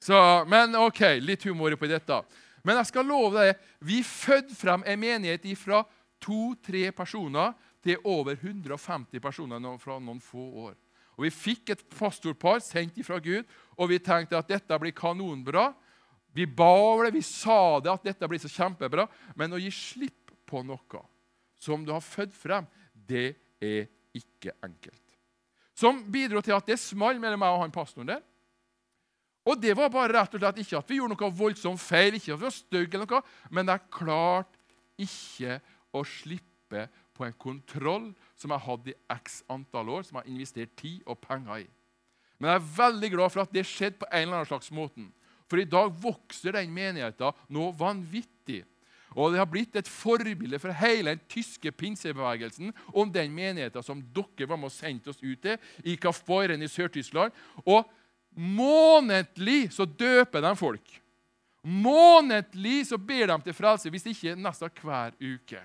Så, 0.02 0.18
men 0.48 0.74
ok, 0.80 1.20
litt 1.20 1.44
humor 1.44 1.76
på 1.76 1.88
dette. 1.88 2.18
Men 2.64 2.80
jeg 2.80 2.90
skal 2.90 3.06
love 3.06 3.38
deg, 3.38 3.60
vi 3.84 4.00
fødte 4.02 4.56
frem 4.56 4.82
en 4.82 5.00
menighet 5.00 5.46
fra 5.60 5.84
to-tre 6.20 6.88
personer 6.96 7.52
til 7.86 8.02
over 8.02 8.34
150 8.34 9.22
personer 9.22 9.78
fra 9.82 10.00
noen 10.02 10.20
få 10.22 10.42
år. 10.66 10.74
Og 11.16 11.24
Vi 11.24 11.32
fikk 11.32 11.72
et 11.72 11.84
pastorpar 11.96 12.60
sendt 12.60 12.98
fra 13.06 13.18
Gud, 13.22 13.46
og 13.78 13.88
vi 13.88 14.02
tenkte 14.02 14.36
at 14.36 14.48
dette 14.50 14.78
blir 14.80 14.92
kanonbra. 14.92 15.70
Vi 16.36 16.44
ba 16.44 16.68
over 16.68 17.06
det, 17.06 17.16
vi 17.16 17.24
sa 17.24 17.80
det, 17.80 17.92
at 17.92 18.04
dette 18.04 18.28
blir 18.28 18.42
så 18.42 18.50
kjempebra. 18.52 19.06
Men 19.34 19.56
å 19.56 19.60
gi 19.60 19.70
slipp 19.72 20.34
på 20.46 20.60
noe 20.66 21.02
som 21.56 21.84
du 21.86 21.94
har 21.94 22.04
født 22.04 22.36
frem, 22.36 22.66
det 22.92 23.32
er 23.64 23.88
ikke 24.16 24.52
enkelt. 24.64 25.00
Som 25.76 26.02
bidro 26.12 26.42
til 26.44 26.56
at 26.56 26.68
det 26.68 26.78
smalt 26.80 27.20
mellom 27.20 27.40
meg 27.40 27.54
og 27.54 27.62
han 27.64 27.72
pastoren 27.72 28.10
der. 28.12 28.22
Og 29.46 29.60
det 29.62 29.76
var 29.78 29.92
bare 29.92 30.18
rett 30.18 30.34
og 30.34 30.42
slett 30.42 30.60
ikke 30.60 30.80
at 30.80 30.88
vi 30.90 30.98
gjorde 30.98 31.14
noe 31.14 31.32
voldsomt 31.38 31.80
feil, 31.80 32.16
ikke 32.16 32.34
at 32.34 32.40
vi 32.40 32.48
var 32.48 32.54
stygge, 32.54 32.98
eller 32.98 33.08
noe, 33.08 33.34
men 33.54 33.70
jeg 33.70 33.90
klarte 33.94 35.04
ikke 35.06 35.58
å 35.94 36.02
slippe 36.08 36.86
på 37.16 37.26
en 37.26 37.36
kontroll 37.40 38.10
som 38.36 38.52
jeg 38.52 38.64
hadde 38.66 38.92
i 38.92 38.98
x 39.16 39.40
antall 39.52 39.90
år, 39.96 40.06
som 40.06 40.18
jeg 40.18 40.26
har 40.26 40.34
investert 40.34 40.76
tid 40.78 41.02
og 41.06 41.18
penger 41.24 41.64
i. 41.64 41.66
Men 42.38 42.52
jeg 42.52 42.60
er 42.60 42.72
veldig 42.76 43.10
glad 43.14 43.32
for 43.32 43.46
at 43.46 43.52
det 43.54 43.64
skjedde 43.66 44.00
på 44.02 44.08
en 44.10 44.26
eller 44.26 44.40
annen 44.40 44.50
slags 44.50 44.72
måte. 44.74 45.06
For 45.48 45.62
i 45.62 45.68
dag 45.68 45.92
vokser 46.02 46.56
den 46.58 46.72
menigheten 46.74 47.44
noe 47.54 47.74
vanvittig. 47.78 48.64
Og 49.16 49.32
det 49.32 49.40
har 49.40 49.48
blitt 49.48 49.76
et 49.78 49.88
forbilde 49.88 50.58
for 50.60 50.74
hele 50.76 51.14
den 51.14 51.22
tyske 51.30 51.70
pinsebevegelsen 51.72 52.74
om 52.92 53.12
den 53.12 53.32
menigheten 53.32 53.84
som 53.84 54.02
dere 54.12 54.48
var 54.50 54.60
med 54.60 54.68
og 54.68 54.74
sendte 54.74 55.12
oss 55.12 55.22
ut 55.22 55.40
til 55.40 55.56
i 55.88 55.96
Kaufbeuren 55.96 56.60
i 56.60 56.68
Sør-Tyskland. 56.68 57.32
Og 57.64 57.86
månedlig 58.36 59.70
så 59.72 59.86
døper 59.88 60.44
de 60.44 60.52
folk. 60.58 60.98
Månedlig 61.66 62.84
så 62.90 62.98
ber 63.00 63.32
de 63.32 63.38
til 63.46 63.56
frelse, 63.56 63.90
hvis 63.90 64.06
ikke 64.12 64.36
nesten 64.38 64.70
hver 64.82 65.16
uke. 65.18 65.62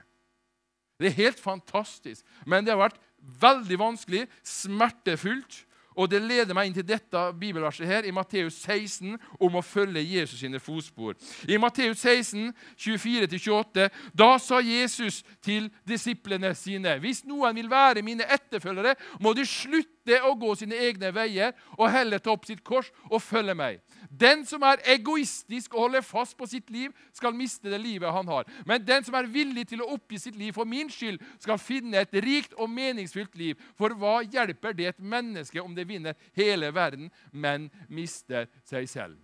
Det 1.01 1.11
er 1.11 1.19
helt 1.25 1.41
fantastisk. 1.41 2.23
Men 2.45 2.65
det 2.65 2.75
har 2.75 2.85
vært 2.85 3.01
veldig 3.41 3.81
vanskelig, 3.81 4.25
smertefullt. 4.45 5.65
Og 5.99 6.07
det 6.07 6.21
leder 6.23 6.55
meg 6.55 6.69
inn 6.69 6.75
til 6.75 6.85
dette 6.87 7.21
bibelverset 7.35 7.87
her 7.87 8.05
i 8.07 8.13
Matteus 8.15 8.61
16 8.63 9.17
om 9.43 9.57
å 9.59 9.63
følge 9.65 10.03
Jesus 10.05 10.39
sine 10.39 10.61
fotspor. 10.63 11.17
I 11.51 11.59
Matteus 11.59 11.99
16, 12.05 12.53
24-28, 12.79 13.89
da 14.15 14.29
sa 14.39 14.61
Jesus 14.63 15.19
til 15.43 15.67
disiplene 15.87 16.53
sine.: 16.55 16.95
Hvis 17.03 17.25
noen 17.27 17.55
vil 17.59 17.69
være 17.71 18.05
mine 18.07 18.23
etterfølgere, 18.23 18.95
må 19.19 19.35
de 19.35 19.45
slutte 19.45 20.21
å 20.23 20.31
gå 20.39 20.55
sine 20.55 20.79
egne 20.79 21.11
veier 21.13 21.51
og 21.77 21.91
heller 21.91 22.23
ta 22.23 22.31
opp 22.31 22.47
sitt 22.47 22.63
kors 22.63 22.87
og 23.11 23.21
følge 23.21 23.57
meg. 23.57 23.83
Den 24.11 24.43
som 24.45 24.63
er 24.67 24.83
egoistisk 24.91 25.73
og 25.73 25.85
holder 25.85 26.03
fast 26.03 26.35
på 26.37 26.47
sitt 26.49 26.69
liv, 26.69 26.91
skal 27.15 27.35
miste 27.35 27.71
det 27.71 27.79
livet 27.79 28.11
han 28.11 28.27
har. 28.27 28.49
Men 28.67 28.83
den 28.83 29.05
som 29.07 29.15
er 29.15 29.29
villig 29.31 29.69
til 29.71 29.83
å 29.83 29.89
oppgi 29.95 30.19
sitt 30.19 30.35
liv 30.35 30.51
for 30.57 30.67
min 30.67 30.91
skyld, 30.91 31.21
skal 31.39 31.61
finne 31.61 32.03
et 32.03 32.15
rikt 32.23 32.53
og 32.59 32.69
meningsfylt 32.69 33.35
liv. 33.39 33.59
For 33.79 33.95
hva 33.95 34.19
hjelper 34.25 34.75
det 34.75 34.91
et 34.91 35.03
menneske 35.03 35.63
om 35.63 35.75
det 35.75 35.87
vinner 35.87 36.19
hele 36.37 36.73
verden, 36.75 37.11
men 37.31 37.69
mister 37.87 38.51
seg 38.67 38.89
selv? 38.91 39.19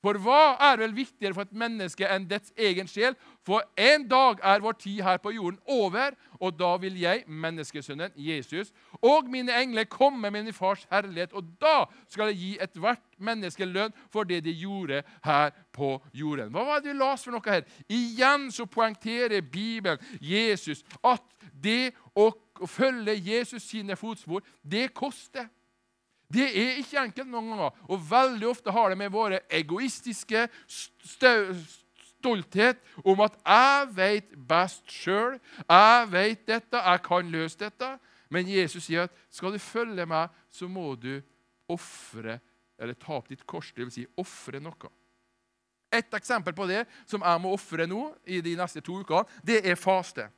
For 0.00 0.16
hva 0.16 0.56
er 0.70 0.78
vel 0.80 0.94
viktigere 0.96 1.36
for 1.36 1.44
et 1.44 1.56
menneske 1.56 2.06
enn 2.08 2.24
dets 2.28 2.54
egen 2.56 2.88
sjel? 2.88 3.16
For 3.44 3.64
en 3.76 4.06
dag 4.08 4.40
er 4.44 4.62
vår 4.64 4.78
tid 4.80 5.02
her 5.04 5.20
på 5.20 5.32
jorden 5.34 5.58
over, 5.68 6.16
og 6.40 6.56
da 6.56 6.70
vil 6.80 6.96
jeg, 7.00 7.26
menneskesønnen 7.28 8.14
Jesus, 8.16 8.72
og 9.04 9.28
mine 9.28 9.52
engler 9.60 9.88
komme 9.92 10.30
med 10.30 10.46
min 10.46 10.56
fars 10.56 10.86
herlighet, 10.90 11.34
og 11.36 11.52
da 11.60 11.84
skal 12.08 12.32
jeg 12.32 12.40
gi 12.40 12.50
ethvert 12.64 13.04
menneske 13.20 13.68
lønn 13.68 13.92
for 14.12 14.24
det 14.24 14.40
de 14.46 14.56
gjorde 14.56 15.02
her 15.24 15.52
på 15.76 15.92
jorden. 16.16 16.52
Hva 16.54 16.64
var 16.64 16.80
det 16.80 16.94
vi 16.94 16.98
las 16.98 17.26
for 17.26 17.36
noe 17.36 17.44
her? 17.52 17.68
Igjen 17.92 18.48
så 18.54 18.64
poengterer 18.64 19.44
Bibelen 19.44 20.00
Jesus 20.20 20.80
at 21.04 21.24
det 21.52 21.92
å 22.16 22.30
følge 22.68 23.20
Jesus 23.20 23.68
sine 23.68 23.96
fotspor, 24.00 24.44
det 24.62 24.90
koster. 24.96 25.48
Det 26.30 26.46
er 26.46 26.76
ikke 26.78 27.02
enkelt 27.02 27.30
noen 27.30 27.50
ganger, 27.50 27.78
og 27.90 28.04
veldig 28.10 28.46
ofte 28.50 28.74
har 28.74 28.92
det 28.92 28.98
med 29.00 29.10
våre 29.10 29.40
egoistiske 29.50 30.44
stolthet 30.70 32.78
om 33.04 33.20
at 33.20 33.34
'jeg 33.44 33.88
vet 33.96 34.48
best 34.48 34.86
sjøl', 34.86 35.40
'jeg 35.68 36.12
vet 36.12 36.46
dette, 36.46 36.76
jeg 36.76 37.02
kan 37.02 37.30
løse 37.30 37.58
dette'. 37.58 37.98
Men 38.30 38.46
Jesus 38.46 38.84
sier 38.84 39.02
at 39.02 39.12
skal 39.30 39.52
du 39.52 39.58
følge 39.58 40.06
meg, 40.06 40.28
så 40.50 40.68
må 40.68 40.94
du 40.94 41.20
ofre, 41.68 42.40
eller 42.78 42.94
ta 42.94 43.12
opp 43.12 43.28
ditt 43.28 43.46
kors, 43.46 43.72
dvs. 43.72 43.94
Si 43.94 44.06
ofre 44.16 44.60
noe. 44.60 44.90
Et 45.92 46.14
eksempel 46.14 46.54
på 46.54 46.68
det 46.70 46.84
som 47.06 47.22
jeg 47.26 47.40
må 47.40 47.52
ofre 47.52 47.86
nå 47.86 48.04
i 48.30 48.40
de 48.40 48.54
neste 48.56 48.80
to 48.80 49.00
ukene, 49.02 49.26
det 49.42 49.66
er 49.66 49.74
faste. 49.74 50.28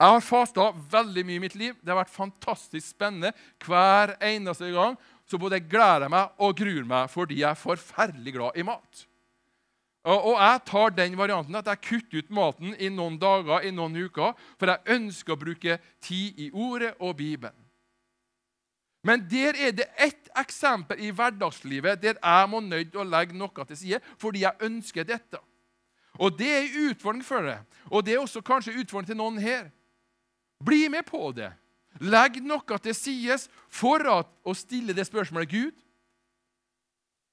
Jeg 0.00 0.14
har 0.14 0.22
fasta 0.24 0.70
veldig 0.92 1.22
mye 1.28 1.36
i 1.36 1.42
mitt 1.42 1.54
liv. 1.60 1.74
Det 1.84 1.92
har 1.92 1.98
vært 2.00 2.14
fantastisk 2.14 2.86
spennende 2.94 3.34
hver 3.66 4.14
eneste 4.24 4.70
gang. 4.72 4.94
Så 5.28 5.38
både 5.38 5.60
gleder 5.60 6.06
jeg 6.06 6.14
meg 6.14 6.40
og 6.40 6.56
gruer 6.56 6.86
meg 6.88 7.10
fordi 7.12 7.42
jeg 7.42 7.50
er 7.50 7.60
forferdelig 7.60 8.32
glad 8.38 8.56
i 8.56 8.64
mat. 8.64 9.02
Og 10.08 10.38
jeg 10.40 10.60
tar 10.64 10.94
den 10.96 11.18
varianten 11.20 11.58
at 11.60 11.66
jeg 11.68 11.82
kutter 11.84 12.22
ut 12.22 12.30
maten 12.32 12.72
i 12.80 12.88
noen 12.88 13.18
dager, 13.20 13.60
i 13.60 13.72
noen 13.74 13.98
uker, 14.00 14.32
for 14.56 14.72
jeg 14.72 14.96
ønsker 14.96 15.34
å 15.34 15.40
bruke 15.42 15.76
tid 16.00 16.40
i 16.40 16.48
Ordet 16.56 16.94
og 16.96 17.18
Bibelen. 17.18 17.56
Men 19.04 19.26
der 19.28 19.56
er 19.56 19.76
det 19.76 19.86
ett 20.00 20.28
eksempel 20.40 21.00
i 21.00 21.12
hverdagslivet 21.12 22.00
der 22.00 22.16
jeg 22.16 22.48
må 22.52 22.60
nødt 22.64 22.96
å 22.96 23.04
legge 23.04 23.36
noe 23.36 23.64
til 23.68 23.76
side 23.76 24.00
fordi 24.20 24.46
jeg 24.46 24.64
ønsker 24.64 25.04
dette. 25.08 25.40
Og 26.20 26.32
Det 26.38 26.48
er 26.48 26.64
en 26.64 26.90
utfordring 26.90 27.24
for 27.24 27.44
deg, 27.44 27.60
og 27.90 28.04
det 28.04 28.14
er 28.14 28.20
også 28.20 28.40
kanskje 28.44 28.74
utfordring 28.80 29.12
til 29.12 29.20
noen 29.20 29.38
her. 29.40 29.70
Bli 30.64 30.88
med 30.88 31.06
på 31.08 31.32
det. 31.36 31.52
Legg 32.00 32.38
noe 32.44 32.78
til 32.78 32.94
sides 32.94 33.48
for 33.68 34.04
å 34.06 34.54
stille 34.54 34.94
det 34.96 35.06
spørsmålet 35.08 35.50
Gud, 35.50 35.78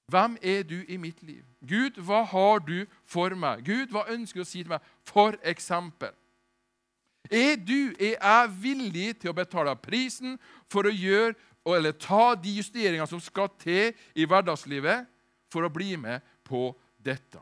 hvem 0.07 0.37
er 0.41 0.63
du 0.63 0.77
i 0.87 0.95
mitt 0.97 1.19
liv? 1.23 1.43
Gud, 1.67 1.99
hva 1.99 2.21
har 2.23 2.61
du 2.63 2.85
for 3.03 3.35
meg? 3.35 3.65
Gud, 3.67 3.91
hva 3.91 4.05
ønsker 4.13 4.39
du 4.39 4.45
å 4.45 4.47
si 4.47 4.61
til 4.61 4.71
meg? 4.71 4.85
For 5.03 5.35
eksempel. 5.43 6.13
Er 7.27 7.57
du, 7.59 7.91
er 7.99 8.15
jeg 8.15 8.53
villig 8.63 9.09
til 9.19 9.33
å 9.33 9.35
betale 9.35 9.75
prisen 9.75 10.37
for 10.71 10.87
å 10.87 10.93
gjøre 10.95 11.35
eller 11.67 11.91
ta 11.99 12.31
de 12.39 12.53
justeringene 12.61 13.09
som 13.11 13.19
skal 13.19 13.49
til 13.59 13.91
i 14.15 14.23
hverdagslivet, 14.23 15.03
for 15.51 15.67
å 15.67 15.71
bli 15.71 15.97
med 15.99 16.23
på 16.47 16.69
dette? 17.03 17.41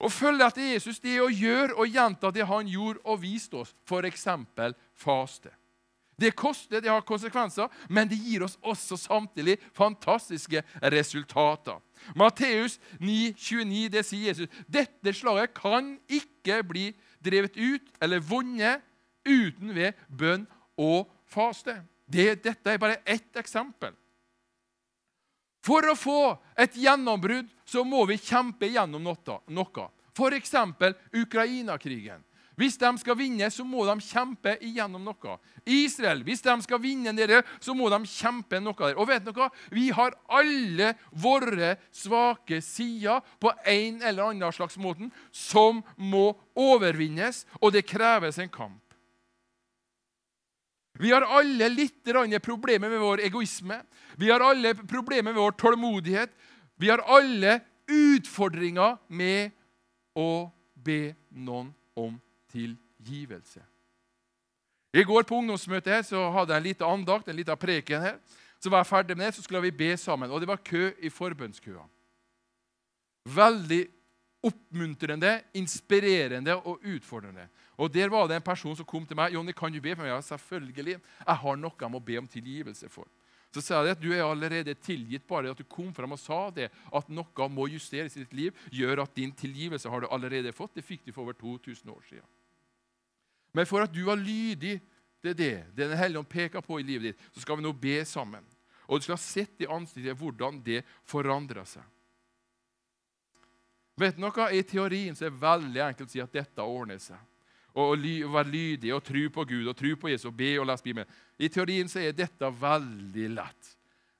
Å 0.00 0.08
følge 0.08 0.46
etter 0.46 0.72
Jesus 0.72 1.00
det 1.02 1.18
er 1.18 1.24
å 1.26 1.32
gjøre 1.32 1.76
og 1.76 1.88
gjenta 1.92 2.30
det 2.32 2.46
han 2.48 2.68
gjorde 2.68 3.02
og 3.04 3.20
viste 3.20 3.60
oss, 3.60 3.74
f.eks. 3.84 4.26
faste. 4.96 5.52
Det 6.20 6.34
koster, 6.36 6.80
det 6.80 6.90
har 6.90 7.04
konsekvenser, 7.06 7.68
men 7.88 8.08
det 8.08 8.18
gir 8.20 8.44
oss 8.44 8.58
også 8.60 8.98
samtidig 9.00 9.56
fantastiske 9.76 10.62
resultater. 10.92 11.78
Matteus 12.16 12.76
9, 13.00 13.32
29, 13.36 13.88
det 13.92 14.04
sier 14.04 14.28
Jesus. 14.28 14.50
Dette 14.68 15.14
slaget 15.16 15.54
kan 15.56 15.94
ikke 16.08 16.60
bli 16.68 16.90
drevet 17.24 17.56
ut 17.56 17.88
eller 18.02 18.20
vunnet 18.24 18.84
uten 19.24 19.72
ved 19.76 19.96
bønn 20.08 20.44
og 20.80 21.08
faste. 21.28 21.78
Det, 22.10 22.42
dette 22.44 22.72
er 22.72 22.80
bare 22.82 23.00
ett 23.06 23.36
eksempel. 23.40 23.94
For 25.64 25.84
å 25.90 25.96
få 25.98 26.20
et 26.58 26.76
gjennombrudd 26.80 27.50
så 27.68 27.84
må 27.84 28.06
vi 28.08 28.18
kjempe 28.20 28.70
gjennom 28.72 29.04
noe. 29.04 29.86
F.eks. 30.16 30.54
Ukraina-krigen. 31.14 32.24
Hvis 32.60 32.76
de 32.76 32.90
skal 33.00 33.16
vinne, 33.16 33.46
så 33.48 33.64
må 33.64 33.86
de 33.88 33.94
kjempe 34.04 34.52
igjennom 34.60 35.04
noe. 35.06 35.36
Israel, 35.64 36.20
hvis 36.26 36.42
de 36.44 36.56
skal 36.60 36.80
vinne 36.82 37.14
dere, 37.16 37.40
så 37.56 37.72
må 37.76 37.88
de 37.88 38.02
kjempe 38.04 38.60
noe 38.60 38.76
der. 38.76 38.98
Og 39.00 39.08
vet 39.08 39.24
dere, 39.24 39.36
hva? 39.38 39.48
Vi 39.72 39.86
har 39.96 40.16
alle 40.28 40.92
våre 41.10 41.76
svake 41.88 42.60
sider 42.64 43.24
på 43.40 43.54
en 43.64 44.02
eller 44.02 44.34
annen 44.34 44.52
slags 44.52 44.76
måte 44.80 45.08
som 45.32 45.80
må 45.96 46.34
overvinnes, 46.52 47.46
og 47.62 47.72
det 47.72 47.86
kreves 47.88 48.40
en 48.42 48.52
kamp. 48.52 48.79
Vi 51.00 51.12
har 51.14 51.24
alle 51.24 51.68
litt 51.72 52.04
problemer 52.44 52.90
med 52.92 53.00
vår 53.00 53.22
egoisme. 53.24 53.80
Vi 54.20 54.30
har 54.30 54.40
alle 54.44 54.74
problemer 54.74 55.32
med 55.32 55.40
vår 55.40 55.56
tålmodighet. 55.56 56.30
Vi 56.76 56.90
har 56.90 57.00
alle 57.08 57.60
utfordringer 57.88 58.98
med 59.08 59.50
å 60.14 60.50
be 60.74 61.14
noen 61.30 61.72
om 61.96 62.18
tilgivelse. 62.52 63.62
I 64.92 65.04
går 65.06 65.22
på 65.22 65.38
ungdomsmøtet 65.38 65.92
her, 65.92 66.02
så 66.02 66.30
hadde 66.34 66.52
jeg 66.52 66.60
en 66.60 66.68
liten 66.68 66.88
andakt, 66.88 67.28
en 67.28 67.38
liten 67.38 67.58
preken 67.60 68.02
her. 68.02 68.18
Så 68.60 68.68
var 68.68 68.82
jeg 68.82 68.90
ferdig 68.90 69.16
med 69.16 69.26
det, 69.26 69.34
så 69.38 69.44
skulle 69.44 69.62
vi 69.68 69.72
be 69.72 69.96
sammen. 69.96 70.30
Og 70.30 70.42
det 70.42 70.48
var 70.50 70.60
kø 70.60 70.90
i 71.00 71.08
forbønnskøa. 71.08 71.84
Veldig 73.30 73.84
oppmuntrende, 74.42 75.42
inspirerende 75.54 76.56
og 76.56 76.80
utfordrende. 76.84 77.48
Og 77.76 77.92
Der 77.92 78.08
var 78.08 78.26
det 78.28 78.36
en 78.36 78.42
person 78.42 78.76
som 78.76 78.86
kom 78.86 79.06
til 79.06 79.16
meg. 79.16 79.32
'Jonny, 79.32 79.52
kan 79.52 79.72
du 79.72 79.80
be 79.80 79.94
for 79.96 80.02
meg?' 80.02 80.14
Ja, 80.14 80.20
selvfølgelig. 80.20 81.00
Jeg 81.26 81.36
har 81.36 81.56
noe 81.56 81.72
jeg 81.80 81.90
må 81.90 81.98
be 81.98 82.18
om 82.18 82.28
tilgivelse 82.28 82.88
for. 82.88 83.06
Så 83.52 83.60
sa 83.60 83.82
jeg 83.82 83.96
at 83.96 84.02
du 84.02 84.12
er 84.12 84.22
allerede 84.22 84.74
tilgitt. 84.74 85.26
Bare 85.26 85.50
at 85.50 85.58
du 85.58 85.64
kom 85.64 85.94
fram 85.94 86.12
og 86.12 86.18
sa 86.18 86.50
det, 86.50 86.70
at 86.70 87.08
noe 87.08 87.48
må 87.48 87.66
justeres 87.66 88.16
i 88.16 88.20
ditt 88.20 88.32
liv, 88.32 88.52
gjør 88.70 89.02
at 89.02 89.16
din 89.16 89.32
tilgivelse 89.32 89.90
har 89.90 90.00
du 90.00 90.06
allerede 90.10 90.52
fått. 90.52 90.74
Det 90.74 90.84
fikk 90.84 91.06
du 91.06 91.12
for 91.12 91.22
over 91.22 91.32
2000 91.32 91.90
år 91.90 92.02
siden. 92.08 92.28
Men 93.52 93.66
for 93.66 93.82
at 93.82 93.92
du 93.92 94.04
var 94.04 94.16
lydig 94.16 94.80
det 95.20 95.30
er 95.30 95.34
det 95.34 95.76
det 95.76 95.88
Den 95.88 95.98
hellige 95.98 96.18
ånd 96.18 96.28
peker 96.28 96.60
på 96.60 96.78
i 96.80 96.82
livet 96.82 97.10
ditt, 97.10 97.24
så 97.34 97.40
skal 97.40 97.58
vi 97.58 97.62
nå 97.62 97.72
be 97.72 98.04
sammen. 98.04 98.44
Og 98.88 98.98
du 98.98 99.04
skal 99.04 99.18
ha 99.18 99.22
sett 99.22 99.60
i 99.60 99.68
ansiktet 99.68 100.16
hvordan 100.16 100.62
det 100.64 100.80
forandrer 101.04 101.66
seg. 101.68 101.82
Vet 103.98 104.20
noe? 104.20 104.46
I 104.54 104.62
teorien 104.62 105.16
så 105.16 105.26
er 105.26 105.32
det 105.34 105.42
veldig 105.42 105.82
enkelt 105.88 106.08
å 106.08 106.12
si 106.12 106.22
at 106.22 106.32
dette 106.32 106.62
ordner 106.64 107.00
seg 107.02 107.18
og 107.78 108.02
være 108.34 108.50
lydig 108.50 108.90
og 108.94 109.04
tro 109.06 109.20
på 109.30 109.44
Gud 109.46 109.68
og 109.70 109.76
tro 109.78 109.92
på 109.96 110.10
Jesus 110.10 110.26
og 110.26 110.36
be 110.36 110.58
og 110.58 110.66
lese 110.66 110.82
Bibelen. 110.82 111.10
I 111.38 111.48
teorien 111.48 111.88
så 111.88 112.00
er 112.02 112.16
dette 112.16 112.50
veldig 112.60 113.28
lett. 113.36 113.76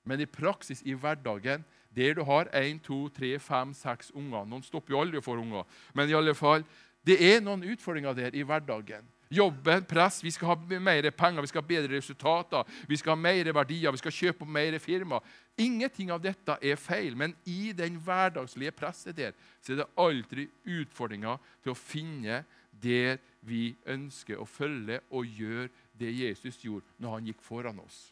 Men 0.07 0.21
i 0.21 0.25
praksis, 0.25 0.81
i 0.87 0.95
hverdagen, 0.95 1.65
der 1.95 2.15
du 2.15 2.23
har 2.23 2.47
én, 2.55 2.79
to, 2.79 3.09
tre, 3.09 3.35
fem, 3.39 3.73
seks 3.75 4.11
unger 4.15 4.47
Noen 4.47 4.63
stopper 4.63 4.95
jo 4.95 5.01
aldri 5.01 5.19
å 5.19 5.25
få 5.25 5.35
unger. 5.35 5.67
Men 5.93 6.09
i 6.09 6.15
alle 6.15 6.33
fall, 6.33 6.63
det 7.03 7.19
er 7.19 7.41
noen 7.43 7.65
utfordringer 7.73 8.15
der 8.15 8.35
i 8.35 8.45
hverdagen. 8.47 9.03
Jobben, 9.31 9.85
press, 9.87 10.19
vi 10.23 10.31
skal 10.35 10.49
ha 10.51 10.79
mer 10.79 11.05
penger, 11.15 11.41
vi 11.41 11.47
skal 11.47 11.63
ha 11.63 11.67
bedre 11.67 11.95
resultater, 11.95 12.67
vi 12.87 12.97
skal 12.99 13.13
ha 13.13 13.19
mer 13.19 13.47
verdier, 13.55 13.93
vi 13.95 14.01
skal 14.01 14.15
kjøpe 14.15 14.45
mer 14.45 14.75
firma. 14.83 15.21
Ingenting 15.55 16.11
av 16.11 16.19
dette 16.23 16.57
er 16.59 16.75
feil, 16.75 17.15
men 17.15 17.35
i 17.47 17.71
den 17.71 17.95
hverdagslige 18.03 18.75
presset 18.75 19.15
der 19.15 19.37
så 19.61 19.71
er 19.71 19.81
det 19.81 19.89
alltid 20.03 20.73
utfordringer 20.81 21.39
til 21.63 21.71
å 21.71 21.79
finne 21.79 22.43
der 22.71 23.21
vi 23.47 23.71
ønsker 23.87 24.39
å 24.41 24.47
følge 24.47 24.99
og 25.09 25.27
gjøre 25.39 25.69
det 25.97 26.11
Jesus 26.11 26.59
gjorde 26.65 26.99
når 26.99 27.15
han 27.15 27.29
gikk 27.31 27.43
foran 27.45 27.79
oss. 27.79 28.09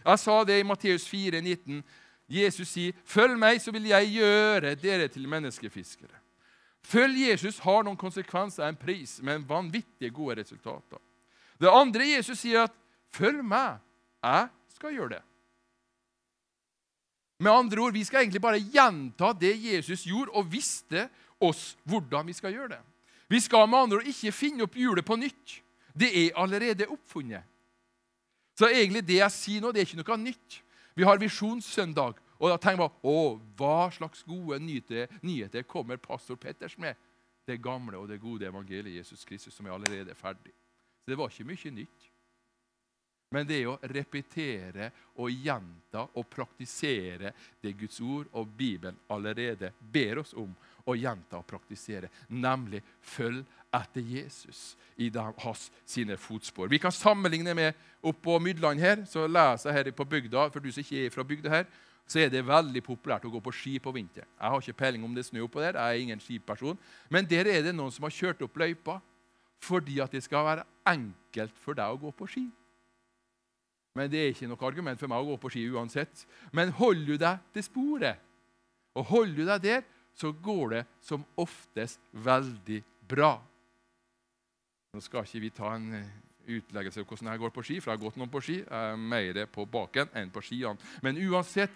Jeg 0.00 0.22
sa 0.22 0.40
det 0.44 0.60
i 0.60 0.66
Matteus 0.66 1.06
4, 1.08 1.40
19. 1.40 1.82
Jesus 2.30 2.68
sier, 2.68 2.94
'Følg 3.04 3.38
meg, 3.38 3.60
så 3.60 3.72
vil 3.74 3.90
jeg 3.90 4.14
gjøre 4.20 4.74
dere 4.74 5.08
til 5.08 5.26
menneskefiskere'. 5.28 6.19
Følg 6.86 7.28
Jesus 7.28 7.58
har 7.60 7.84
noen 7.84 7.98
konsekvenser, 8.00 8.64
en 8.66 8.78
pris, 8.78 9.18
men 9.22 9.44
vanvittig 9.48 10.12
gode 10.14 10.40
resultater. 10.40 10.98
Det 11.60 11.68
andre 11.68 12.06
Jesus 12.16 12.38
sier, 12.38 12.64
at 12.64 12.72
'følg 13.12 13.44
meg, 13.44 13.78
jeg 14.22 14.48
skal 14.74 14.94
gjøre 14.94 15.08
det'. 15.08 15.26
Med 17.40 17.52
andre 17.52 17.80
ord, 17.80 17.92
Vi 17.92 18.04
skal 18.04 18.20
egentlig 18.20 18.42
bare 18.42 18.60
gjenta 18.60 19.32
det 19.32 19.56
Jesus 19.64 20.04
gjorde, 20.04 20.30
og 20.32 20.52
visste 20.52 21.08
oss 21.40 21.76
hvordan 21.84 22.26
vi 22.26 22.32
skal 22.32 22.52
gjøre 22.52 22.68
det. 22.68 22.80
Vi 23.28 23.40
skal 23.40 23.68
med 23.68 23.78
andre 23.78 23.96
ord 23.96 24.06
ikke 24.06 24.32
finne 24.32 24.62
opp 24.62 24.74
hjulet 24.74 25.04
på 25.04 25.16
nytt. 25.16 25.62
Det 25.94 26.10
er 26.26 26.36
allerede 26.36 26.86
oppfunnet. 26.86 27.42
Så 28.58 28.68
egentlig 28.68 29.06
det 29.06 29.20
jeg 29.22 29.32
sier 29.32 29.60
nå, 29.60 29.72
det 29.72 29.80
er 29.80 29.86
ikke 29.86 30.02
noe 30.02 30.16
nytt. 30.20 30.62
Vi 30.96 31.06
har 31.06 31.18
Visjonssøndag, 31.18 32.18
og 32.40 32.48
da 32.48 32.56
tenker 32.56 32.86
man 32.86 33.02
å, 33.04 33.36
hva 33.58 33.90
slags 33.92 34.22
gode 34.24 34.58
nyheter 34.64 35.66
kommer 35.68 36.00
pastor 36.00 36.40
Petters 36.40 36.78
med? 36.80 36.96
Det 37.44 37.58
gamle 37.60 37.98
og 38.00 38.08
det 38.08 38.20
gode 38.22 38.48
evangeliet 38.48 39.00
Jesus 39.00 39.26
Kristus, 39.28 39.52
som 39.54 39.66
er 39.66 39.74
allerede 39.74 40.14
ferdig. 40.16 40.54
Så 41.02 41.12
det 41.12 41.18
var 41.20 41.32
ikke 41.32 41.48
mye 41.50 41.74
nytt. 41.76 42.06
Men 43.30 43.46
det 43.46 43.60
å 43.68 43.76
repetere 43.86 44.88
og 45.22 45.30
gjenta 45.30 46.02
og 46.18 46.26
praktisere 46.32 47.30
det 47.62 47.76
Guds 47.78 48.00
ord 48.02 48.26
og 48.34 48.48
Bibelen 48.58 48.96
allerede 49.12 49.70
ber 49.78 50.24
oss 50.24 50.32
om 50.34 50.50
å 50.88 50.96
gjenta 50.98 51.38
og 51.38 51.46
praktisere, 51.46 52.10
nemlig 52.26 52.80
følg 53.06 53.44
etter 53.76 54.02
Jesus 54.02 54.72
i 54.98 55.12
hans 55.14 55.68
sine 55.86 56.16
fotspor. 56.18 56.66
Vi 56.72 56.80
kan 56.82 56.90
sammenligne 56.90 57.54
med 57.54 57.78
oppå 58.02 58.40
Mydland 58.42 58.82
her, 58.82 59.04
så 59.06 59.28
leser 59.28 59.70
jeg 59.70 59.78
her 59.78 59.92
på 59.94 60.08
bygda, 60.10 60.48
for 60.50 60.58
du 60.58 60.72
som 60.72 60.82
ikke 60.82 61.04
er 61.04 61.14
fra 61.14 61.22
bygda 61.22 61.54
her, 61.54 61.70
så 62.10 62.18
er 62.24 62.30
det 62.32 62.42
veldig 62.46 62.82
populært 62.82 63.26
å 63.28 63.30
gå 63.30 63.40
på 63.44 63.52
ski 63.54 63.76
på 63.82 63.92
vinteren. 63.94 64.28
Jeg 64.34 64.52
har 64.52 64.64
ikke 64.64 64.80
peiling 64.82 65.04
om 65.06 65.12
det 65.14 65.22
er 65.22 65.28
snø 65.28 65.44
oppå 65.46 65.62
der, 65.62 65.78
jeg 65.78 65.98
er 65.98 66.04
ingen 66.04 66.22
skiperson, 66.22 66.78
men 67.08 67.28
der 67.30 67.46
er 67.46 67.62
det 67.62 67.74
noen 67.76 67.94
som 67.94 68.06
har 68.08 68.14
kjørt 68.14 68.42
opp 68.46 68.58
løypa 68.58 68.98
fordi 69.60 69.98
at 70.00 70.14
det 70.16 70.22
skal 70.24 70.46
være 70.46 70.64
enkelt 70.88 71.58
for 71.60 71.76
deg 71.76 71.92
å 71.92 72.00
gå 72.00 72.10
på 72.16 72.26
ski. 72.32 72.46
Men 73.98 74.08
det 74.08 74.20
er 74.22 74.30
ikke 74.32 74.48
noe 74.48 74.66
argument 74.66 75.00
for 75.00 75.10
meg 75.10 75.20
å 75.20 75.32
gå 75.32 75.36
på 75.42 75.50
ski 75.52 75.66
uansett. 75.68 76.24
Men 76.56 76.72
holder 76.78 77.06
du 77.10 77.20
deg 77.20 77.42
til 77.52 77.66
sporet, 77.66 78.22
og 78.96 79.06
holder 79.10 79.36
du 79.36 79.50
deg 79.50 79.66
der, 79.66 79.84
så 80.16 80.32
går 80.32 80.74
det 80.74 80.82
som 81.04 81.26
oftest 81.38 82.00
veldig 82.12 82.80
bra. 83.10 83.34
Nå 84.94 85.02
skal 85.04 85.26
ikke 85.26 85.44
vi 85.44 85.52
ta 85.54 85.74
en 85.76 85.92
eh, 86.00 86.08
utleggelse 86.58 87.02
av 87.02 87.06
hvordan 87.06 87.30
jeg 87.32 87.42
går 87.42 87.54
på 87.54 87.64
ski, 87.66 87.78
for 87.80 87.92
jeg 87.92 87.98
har 87.98 88.04
gått 88.04 88.18
noen 88.20 88.32
på 88.32 88.42
ski. 88.44 88.58
Jeg 88.62 88.90
er 88.94 89.06
mer 89.14 89.40
på 89.52 89.66
baken 89.70 90.10
enn 90.18 90.32
på 90.34 90.42
skiene. 90.44 90.90
Men 91.04 91.20
uansett, 91.30 91.74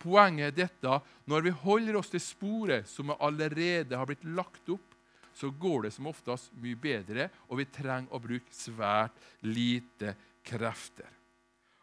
poenget 0.00 0.50
er 0.50 0.56
dette. 0.66 1.00
Når 1.30 1.46
vi 1.46 1.56
holder 1.64 2.00
oss 2.00 2.12
til 2.12 2.22
sporet 2.24 2.88
som 2.90 3.14
allerede 3.16 3.96
har 3.96 4.08
blitt 4.08 4.26
lagt 4.28 4.68
opp, 4.72 4.86
så 5.34 5.48
går 5.50 5.86
det 5.86 5.94
som 5.94 6.08
oftest 6.10 6.50
mye 6.60 6.76
bedre, 6.76 7.30
og 7.48 7.60
vi 7.62 7.68
trenger 7.72 8.12
å 8.12 8.20
bruke 8.20 8.52
svært 8.52 9.16
lite 9.46 10.14
krefter. 10.44 11.08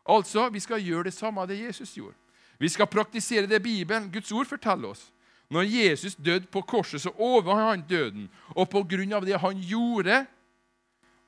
Altså, 0.08 0.46
vi 0.53 0.62
skal 0.63 0.84
gjøre 0.84 1.10
det 1.10 1.15
samme 1.15 1.46
det 1.50 1.60
Jesus 1.60 1.96
gjorde. 1.98 2.15
Vi 2.58 2.70
skal 2.70 2.89
praktisere 2.89 3.50
det 3.50 3.62
Bibelen, 3.63 4.12
Guds 4.12 4.32
ord, 4.32 4.48
forteller 4.50 4.94
oss. 4.94 5.08
Når 5.50 5.63
Jesus 5.63 6.15
døde 6.15 6.48
på 6.51 6.62
korset, 6.67 7.01
så 7.01 7.13
overvant 7.13 7.70
han 7.70 7.86
døden. 7.88 8.29
Og 8.56 8.75
av 9.15 9.25
det 9.25 9.39
han 9.39 9.60
gjorde 9.62 10.25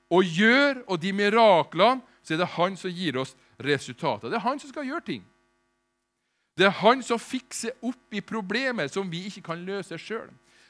og 0.09 0.25
gjør, 0.25 0.83
og 0.87 1.01
de 1.01 1.13
miraklene, 1.13 2.01
så 2.23 2.33
er 2.33 2.41
det 2.41 2.53
han 2.55 2.77
som 2.77 2.93
gir 2.93 3.19
oss 3.21 3.35
resultater. 3.61 4.29
Det 4.29 4.39
er 4.39 4.45
han 4.45 4.59
som 4.61 4.71
skal 4.71 4.87
gjøre 4.87 5.05
ting. 5.05 5.23
Det 6.57 6.67
er 6.67 6.75
han 6.81 7.01
som 7.05 7.21
fikser 7.21 7.77
opp 7.85 8.13
i 8.13 8.21
problemer 8.25 8.89
som 8.91 9.07
vi 9.09 9.23
ikke 9.29 9.45
kan 9.51 9.61
løse 9.63 9.97
sjøl. 10.01 10.29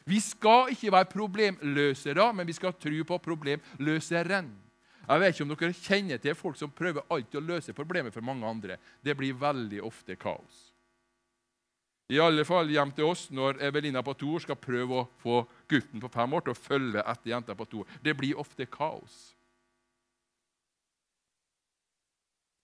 Vi 0.09 0.19
skal 0.21 0.71
ikke 0.73 0.91
være 0.93 1.09
problemløsere, 1.11 2.31
men 2.33 2.47
vi 2.47 2.55
skal 2.57 2.75
tro 2.77 3.03
på 3.07 3.17
problemløseren. 3.25 4.49
Jeg 5.09 5.21
vet 5.21 5.33
ikke 5.33 5.45
om 5.45 5.53
dere 5.55 5.73
kjenner 5.73 6.21
til 6.21 6.35
folk 6.37 6.57
som 6.57 6.73
prøver 6.73 7.05
alltid 7.09 7.39
å 7.39 7.45
løse 7.45 7.73
problemer 7.73 8.13
for 8.13 8.25
mange 8.25 8.45
andre. 8.45 8.77
Det 9.01 9.15
blir 9.17 9.37
veldig 9.37 9.81
ofte 9.85 10.17
kaos. 10.19 10.67
I 12.09 12.17
alle 12.21 12.45
fall 12.45 12.69
hjem 12.73 12.91
til 12.97 13.05
oss 13.05 13.27
når 13.33 13.59
Evelina 13.65 14.01
på 14.05 14.15
to 14.17 14.31
år 14.37 14.45
skal 14.45 14.57
prøve 14.57 15.01
å 15.01 15.07
få 15.21 15.43
gutten 15.69 16.01
på 16.01 16.11
fem 16.11 16.33
år 16.33 16.45
til 16.45 16.55
å 16.55 16.59
følge 16.59 17.03
etter 17.03 17.33
jenta 17.33 17.55
på 17.57 17.67
to 17.69 17.83
år. 17.83 17.99
Det 18.03 18.15
blir 18.17 18.39
ofte 18.39 18.67
kaos. 18.69 19.19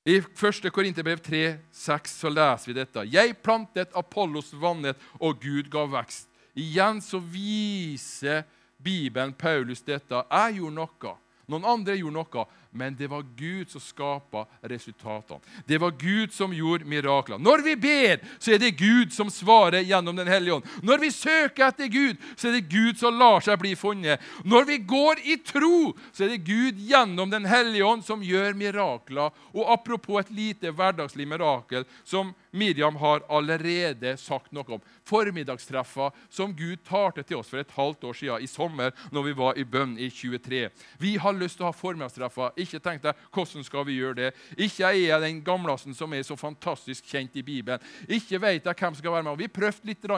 I 0.05 0.19
1. 0.21 0.69
Korinterbrev 0.69 1.17
3,6 1.25 2.11
så 2.19 2.29
leser 2.29 2.69
vi 2.69 2.77
dette. 2.77 3.05
Jeg 3.09 3.33
plantet, 3.41 3.93
Apollos 3.97 4.51
vannet, 4.53 4.99
og 5.17 5.39
Gud 5.41 5.71
ga 5.73 5.87
vekst. 5.89 6.29
Igjen 6.53 7.01
så 7.01 7.17
viser 7.17 8.43
Bibelen 8.77 9.33
Paulus 9.33 9.81
dette. 9.81 10.21
Jeg 10.29 10.59
gjorde 10.59 10.77
noe. 10.77 11.15
Noen 11.49 11.65
andre 11.69 11.97
gjorde 11.97 12.19
noe, 12.19 12.45
men 12.75 12.95
det 12.95 13.07
var 13.07 13.23
Gud 13.37 13.69
som 13.71 13.81
skapa 13.81 14.45
resultatene. 14.61 15.39
Det 15.65 15.77
var 15.77 15.91
Gud 15.99 16.33
som 16.33 16.53
gjorde 16.53 16.85
mirakler. 16.85 17.39
Når 17.39 17.63
vi 17.63 17.75
ber, 17.75 18.19
så 18.39 18.55
er 18.55 18.59
det 18.59 18.75
Gud 18.79 19.13
som 19.15 19.31
svarer 19.31 19.85
gjennom 19.87 20.15
Den 20.15 20.27
hellige 20.27 20.53
ånd. 20.53 20.67
Når 20.83 20.97
vi 20.97 21.11
søker 21.11 21.69
etter 21.69 21.87
Gud, 21.87 22.19
så 22.35 22.49
er 22.49 22.57
det 22.57 22.69
Gud 22.71 22.99
som 22.99 23.15
lar 23.19 23.43
seg 23.43 23.59
bli 23.61 23.75
funnet. 23.79 24.23
Når 24.43 24.67
vi 24.67 24.77
går 24.83 25.23
i 25.23 25.37
tro, 25.39 25.93
så 26.11 26.25
er 26.25 26.35
det 26.35 26.43
Gud 26.47 26.79
gjennom 26.89 27.31
Den 27.31 27.47
hellige 27.47 27.85
ånd 27.85 28.03
som 28.05 28.23
gjør 28.23 28.57
mirakler. 28.59 29.31
Og 29.55 29.71
apropos 29.71 30.19
et 30.19 30.33
lite 30.35 30.71
hverdagslig 30.75 31.27
mirakel 31.27 31.87
som 32.03 32.33
Miriam 32.55 32.95
har 32.95 33.23
allerede 33.29 34.15
sagt 34.17 34.53
noe 34.55 34.77
om 34.77 34.83
formiddagstreffer 35.05 36.11
som 36.29 36.53
Gud 36.55 36.83
talte 36.87 37.23
til 37.23 37.41
oss 37.41 37.51
for 37.51 37.61
et 37.61 37.73
halvt 37.75 38.07
år 38.07 38.15
siden 38.15 38.45
i 38.45 38.49
sommer 38.49 38.95
når 39.11 39.27
vi 39.27 39.33
var 39.37 39.59
i 39.59 39.65
bønn 39.67 39.97
i 39.99 40.07
23. 40.09 40.69
Vi 41.01 41.15
har 41.21 41.35
lyst 41.35 41.59
til 41.59 41.67
å 41.67 41.71
ha 41.71 41.75
formiddagstreffer. 41.75 42.55
Ikke 42.65 42.81
tenkte 42.83 43.11
deg 43.11 43.27
hvordan 43.35 43.65
skal 43.67 43.85
vi 43.87 43.99
gjøre 43.99 44.19
det. 44.19 44.31
Ikke 44.57 44.89
er 44.89 44.99
jeg 44.99 45.23
den 45.23 45.41
gamlasen 45.45 45.95
som 45.97 46.13
er 46.13 46.25
så 46.27 46.37
fantastisk 46.39 47.07
kjent 47.11 47.37
i 47.39 47.45
Bibelen. 47.45 47.83
Ikke 48.09 48.41
vet 48.41 48.65
jeg 48.65 48.81
hvem 48.81 48.95
som 48.95 49.01
skal 49.03 49.15
være 49.17 49.27
med. 49.29 49.39
Vi 49.45 49.51
prøvde 49.53 49.89
litt, 49.89 50.09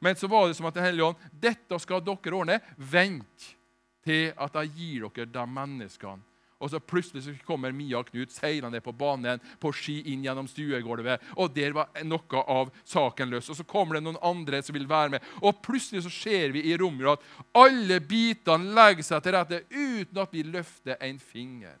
men 0.00 0.16
så 0.16 0.30
var 0.30 0.48
det 0.48 0.58
som 0.58 0.66
at 0.66 0.74
Den 0.74 0.84
hellige 0.84 1.06
ånd 1.06 1.28
dette 1.32 1.78
skal 1.78 2.02
dere 2.04 2.34
ordne. 2.36 2.60
Vent 2.76 3.52
til 4.04 4.32
at 4.36 4.58
jeg 4.62 4.74
gir 4.76 5.08
dere 5.10 5.28
de 5.28 5.46
menneskene 5.46 6.30
og 6.60 6.68
så 6.70 6.80
plutselig 6.80 7.22
så 7.24 7.34
kommer 7.48 7.72
Mia 7.72 8.02
og 8.02 8.10
Knut 8.10 8.32
seilende 8.34 8.82
på 8.84 8.92
banen 8.92 9.40
på 9.60 9.72
ski 9.72 9.96
inn 10.12 10.24
gjennom 10.26 10.48
stuegulvet. 10.48 11.22
Og 11.40 11.54
der 11.56 11.72
var 11.76 11.88
noe 12.04 12.42
av 12.44 12.72
saken 12.84 13.32
løs. 13.32 13.48
Og 13.48 13.56
så 13.56 13.64
kommer 13.64 13.96
det 13.96 14.04
noen 14.04 14.20
andre 14.20 14.60
som 14.62 14.76
vil 14.76 14.88
være 14.88 15.16
med. 15.16 15.30
Og 15.40 15.62
plutselig 15.64 16.04
så 16.04 16.12
ser 16.12 16.52
vi 16.52 16.66
i 16.68 16.76
rommet 16.76 17.14
at 17.14 17.24
alle 17.56 17.96
bitene 18.04 18.74
legger 18.76 19.08
seg 19.08 19.24
til 19.24 19.36
rette 19.38 19.62
uten 19.72 20.20
at 20.20 20.36
vi 20.36 20.44
løfter 20.44 21.00
en 21.00 21.22
finger. 21.22 21.78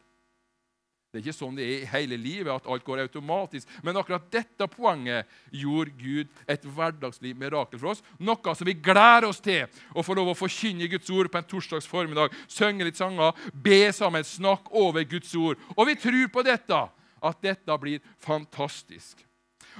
Det 1.10 1.18
er 1.18 1.24
ikke 1.24 1.34
sånn 1.34 1.56
det 1.58 1.64
er 1.66 1.72
i 1.74 1.88
hele 1.90 2.16
livet, 2.22 2.52
at 2.54 2.68
alt 2.70 2.84
går 2.86 3.00
automatisk. 3.02 3.70
Men 3.82 3.98
akkurat 3.98 4.28
dette 4.30 4.66
poenget 4.70 5.26
gjorde 5.50 5.94
Gud 5.98 6.28
et 6.46 6.66
hverdagslig 6.76 7.32
mirakel 7.34 7.80
for 7.82 7.90
oss. 7.90 8.04
Noe 8.22 8.54
som 8.54 8.68
vi 8.68 8.76
gleder 8.78 9.26
oss 9.26 9.42
til 9.42 9.66
å 9.90 10.04
få 10.06 10.14
lov 10.14 10.30
å 10.30 10.36
forkynne 10.38 10.86
Guds 10.92 11.10
ord 11.10 11.30
på 11.32 11.40
en 11.40 11.48
torsdags 11.50 11.88
formiddag. 11.90 12.36
Synge 12.46 12.86
litt 12.86 13.00
sanger, 13.00 13.34
be 13.50 13.88
sammen, 13.96 14.22
snakke 14.22 14.70
over 14.70 15.02
Guds 15.10 15.34
ord. 15.34 15.58
Og 15.74 15.90
vi 15.90 15.96
tror 15.98 16.30
på 16.30 16.46
dette, 16.46 16.78
at 17.20 17.42
dette 17.42 17.80
blir 17.82 17.98
fantastisk. 18.22 19.18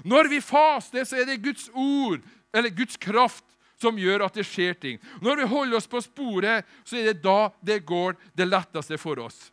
Når 0.03 0.33
vi 0.35 0.43
faster, 0.43 1.07
så 1.07 1.23
er 1.23 1.31
det 1.31 1.39
Guds 1.47 1.71
ord, 1.71 2.27
eller 2.51 2.75
Guds 2.75 2.99
kraft, 2.99 3.47
som 3.81 3.97
gjør 3.97 4.27
at 4.27 4.35
det 4.37 4.45
skjer 4.45 4.75
ting. 4.77 4.99
Når 5.23 5.41
vi 5.41 5.49
holder 5.55 5.79
oss 5.79 5.89
på 5.89 6.03
sporet, 6.05 6.67
så 6.85 6.99
er 6.99 7.13
det 7.13 7.23
da 7.23 7.53
det 7.65 7.81
går 7.87 8.19
det 8.35 8.51
letteste 8.51 8.99
for 9.01 9.23
oss. 9.23 9.47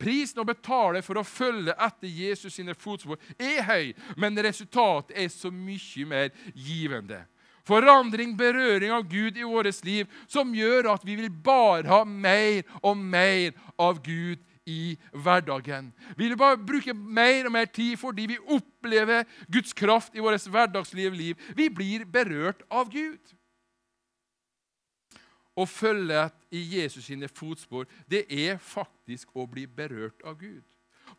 Prisen 0.00 0.42
å 0.42 0.46
betale 0.48 1.02
for 1.06 1.20
å 1.20 1.26
følge 1.26 1.74
etter 1.86 2.10
Jesus 2.10 2.56
sine 2.56 2.74
fotspor 2.74 3.20
er 3.38 3.62
høy, 3.68 3.92
men 4.18 4.38
resultatet 4.42 5.14
er 5.16 5.30
så 5.32 5.52
mye 5.54 6.08
mer 6.10 6.32
givende. 6.54 7.22
Forandring, 7.64 8.34
berøring 8.36 8.92
av 8.92 9.06
Gud 9.08 9.38
i 9.40 9.46
vårt 9.46 9.84
liv, 9.86 10.10
som 10.28 10.52
gjør 10.52 10.90
at 10.92 11.04
vi 11.06 11.16
vil 11.16 11.30
bare 11.30 11.88
ha 11.88 12.02
mer 12.04 12.66
og 12.82 12.98
mer 12.98 13.54
av 13.80 14.02
Gud 14.04 14.42
i 14.68 14.96
hverdagen. 15.12 15.88
Vi 16.16 16.28
vil 16.28 16.36
bare 16.40 16.60
bruke 16.60 16.92
mer 16.92 17.48
og 17.48 17.54
mer 17.56 17.70
tid 17.72 17.96
fordi 18.00 18.26
vi 18.34 18.42
opplever 18.42 19.24
Guds 19.52 19.72
kraft 19.76 20.16
i 20.16 20.24
vårt 20.24 20.44
hverdagsliv. 20.48 21.36
Vi 21.56 21.70
blir 21.72 22.04
berørt 22.04 22.64
av 22.68 22.92
Gud. 22.92 23.20
Å 25.54 25.66
følge 25.70 26.26
i 26.50 26.62
Jesus 26.74 27.06
sine 27.06 27.28
fotspor, 27.30 27.86
det 28.10 28.24
er 28.26 28.58
faktisk 28.58 29.30
å 29.38 29.46
bli 29.46 29.68
berørt 29.70 30.24
av 30.26 30.38
Gud. 30.40 30.64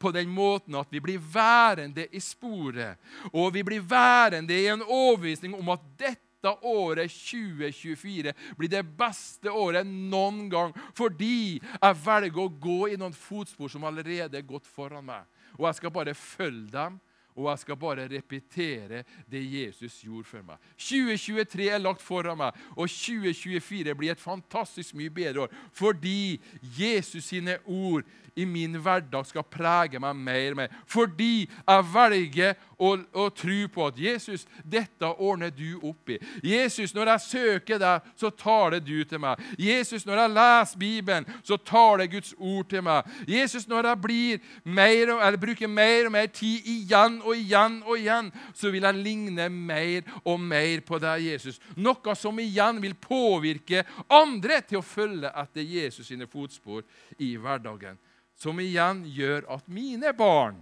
På 0.01 0.11
den 0.11 0.27
måten 0.33 0.75
at 0.75 0.91
vi 0.91 0.99
blir 0.99 1.21
værende 1.21 2.07
i 2.11 2.19
sporet, 2.19 2.99
og 3.31 3.53
vi 3.55 3.63
blir 3.63 3.83
værende 3.85 4.55
i 4.55 4.67
en 4.67 4.83
overbevisning 4.83 5.55
om 5.55 5.71
at 5.71 5.85
dette 5.99 6.51
året 6.67 7.09
2024 7.09 8.33
blir 8.59 8.69
det 8.69 8.83
beste 8.97 9.49
året 9.49 9.87
noen 9.87 10.49
gang, 10.51 10.75
fordi 10.97 11.61
jeg 11.61 12.01
velger 12.03 12.43
å 12.43 12.51
gå 12.67 12.79
i 12.91 12.99
noen 12.99 13.15
fotspor 13.15 13.71
som 13.71 13.87
allerede 13.87 14.37
er 14.37 14.45
gått 14.45 14.67
foran 14.67 15.07
meg. 15.07 15.23
Og 15.55 15.69
jeg 15.69 15.79
skal 15.79 15.95
bare 15.95 16.17
følge 16.17 16.73
dem 16.75 16.99
og 17.35 17.49
jeg 17.49 17.61
skal 17.65 17.79
bare 17.79 18.07
repetere 18.07 19.03
det 19.31 19.41
Jesus 19.43 19.99
gjorde 20.05 20.29
for 20.29 20.45
meg. 20.47 20.59
2023 20.79 21.67
er 21.67 21.81
lagt 21.83 22.03
foran 22.03 22.39
meg, 22.39 22.55
og 22.75 22.87
2024 22.87 23.95
blir 23.99 24.13
et 24.15 24.21
fantastisk 24.21 24.95
mye 24.95 25.11
bedre 25.11 25.45
år. 25.45 25.57
Fordi 25.75 26.39
Jesus 26.79 27.27
sine 27.27 27.57
ord 27.65 28.07
i 28.35 28.45
min 28.47 28.75
hverdag 28.83 29.27
skal 29.27 29.45
prege 29.47 29.99
meg 29.99 30.15
mer 30.15 30.55
og 30.55 30.59
mer. 30.59 30.79
Fordi 30.87 31.45
jeg 31.47 31.89
velger 31.93 32.55
og, 32.77 33.05
og 33.13 33.33
tro 33.35 33.57
på 33.73 33.87
at 33.87 33.99
Jesus, 33.99 34.45
dette 34.63 35.07
ordner 35.07 35.51
du 35.53 35.79
opp 35.81 36.09
i. 36.09 36.19
Jesus, 36.43 36.93
når 36.95 37.13
jeg 37.13 37.25
søker 37.25 37.79
deg, 37.81 38.09
så 38.19 38.29
tar 38.29 38.75
det 38.75 38.83
du 38.87 39.03
til 39.07 39.21
meg. 39.21 39.41
Jesus, 39.59 40.05
når 40.05 40.21
jeg 40.21 40.33
leser 40.35 40.81
Bibelen, 40.81 41.29
så 41.43 41.57
tar 41.57 42.01
det 42.01 42.11
Guds 42.11 42.33
ord 42.37 42.69
til 42.69 42.83
meg. 42.85 43.07
Jesus, 43.27 43.67
når 43.67 43.91
jeg 43.91 44.41
mer, 44.63 45.13
eller 45.15 45.39
bruker 45.39 45.67
mer 45.67 46.09
og 46.09 46.15
mer 46.15 46.27
tid 46.33 46.65
igjen 46.65 47.19
og 47.23 47.35
igjen 47.37 47.81
og 47.85 47.97
igjen, 47.99 48.31
så 48.53 48.71
vil 48.73 48.87
jeg 48.87 49.01
ligne 49.01 49.49
mer 49.49 50.05
og 50.23 50.39
mer 50.39 50.83
på 50.85 50.99
deg, 51.01 51.29
Jesus. 51.31 51.59
Noe 51.75 52.15
som 52.17 52.39
igjen 52.39 52.81
vil 52.83 52.95
påvirke 52.95 53.85
andre 54.09 54.61
til 54.67 54.81
å 54.81 54.85
følge 54.85 55.31
etter 55.31 55.65
Jesus 55.65 56.07
sine 56.07 56.27
fotspor 56.27 56.83
i 57.19 57.35
hverdagen. 57.39 57.97
Som 58.35 58.59
igjen 58.59 59.05
gjør 59.07 59.45
at 59.55 59.67
mine 59.71 60.11
barn 60.15 60.59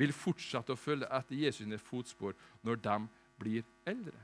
vil 0.00 0.12
fortsette 0.14 0.74
å 0.74 0.78
følge 0.80 1.08
etter 1.14 1.38
Jesus' 1.38 1.62
sine 1.62 1.78
fotspor 1.78 2.34
når 2.66 2.80
de 2.82 2.96
blir 3.38 3.66
eldre. 3.86 4.20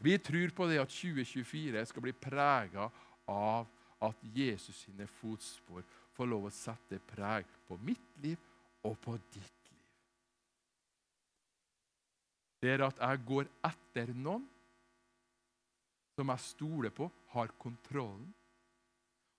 Vi 0.00 0.16
tror 0.20 0.52
på 0.56 0.66
det 0.68 0.80
at 0.80 0.92
2024 0.92 1.84
skal 1.88 2.04
bli 2.04 2.12
prega 2.12 2.88
av 3.32 3.68
at 4.04 4.24
Jesus 4.36 4.84
sine 4.84 5.06
fotspor 5.08 5.84
får 6.16 6.28
lov 6.28 6.48
å 6.48 6.54
sette 6.54 7.00
preg 7.00 7.48
på 7.68 7.78
mitt 7.80 8.18
liv 8.22 8.40
og 8.86 8.96
på 9.02 9.16
ditt 9.32 9.70
liv. 9.70 9.84
Det 12.60 12.72
er 12.72 12.84
at 12.86 13.00
jeg 13.00 13.24
går 13.28 13.48
etter 13.68 14.12
noen 14.16 14.44
som 16.16 16.32
jeg 16.32 16.44
stoler 16.44 16.92
på, 16.96 17.10
har 17.34 17.52
kontrollen 17.60 18.30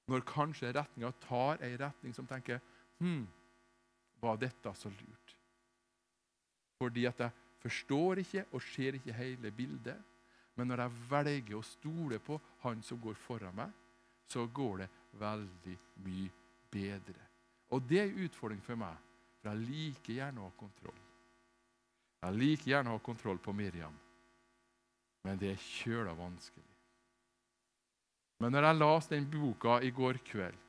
når 0.08 0.26
kanskje 0.28 0.72
retninga 0.76 1.12
tar 1.26 1.64
ei 1.66 1.76
retning 1.80 2.16
som 2.16 2.28
tenker 2.28 2.62
Hm, 2.98 3.28
var 4.24 4.40
dette 4.42 4.72
så 4.74 4.90
lurt? 4.90 5.34
Fordi 6.82 7.06
at 7.06 7.20
jeg 7.20 7.32
forstår 7.62 8.24
ikke 8.24 8.46
og 8.52 8.64
ser 8.66 8.98
ikke 8.98 9.14
hele 9.14 9.52
bildet. 9.52 9.98
Men 10.58 10.72
når 10.72 10.82
jeg 10.82 11.02
velger 11.12 11.58
å 11.60 11.66
stole 11.66 12.18
på 12.20 12.40
Han 12.64 12.82
som 12.82 12.98
går 13.02 13.14
foran 13.22 13.56
meg, 13.56 13.74
så 14.28 14.48
går 14.48 14.84
det 14.84 14.88
veldig 15.20 15.76
mye 16.06 16.32
bedre. 16.72 17.28
Og 17.70 17.84
det 17.86 18.00
er 18.00 18.10
en 18.10 18.26
utfordring 18.26 18.64
for 18.64 18.80
meg, 18.80 18.96
for 19.38 19.52
jeg 19.52 19.68
liker 19.68 20.18
gjerne 20.18 20.42
å 20.42 20.50
ha 20.50 20.56
kontroll. 20.58 21.04
Jeg 22.24 22.40
liker 22.42 22.72
gjerne 22.72 22.92
å 22.92 22.98
ha 22.98 23.04
kontroll 23.04 23.40
på 23.44 23.54
Miriam, 23.54 23.94
men 25.28 25.40
det 25.40 25.54
er 25.54 25.62
kjøla 25.62 26.16
vanskelig. 26.18 26.77
Men 28.42 28.54
når 28.54 28.68
jeg 28.68 28.80
leste 28.80 29.16
den 29.16 29.30
boka 29.32 29.80
i 29.82 29.90
går 29.94 30.20
kveld, 30.26 30.66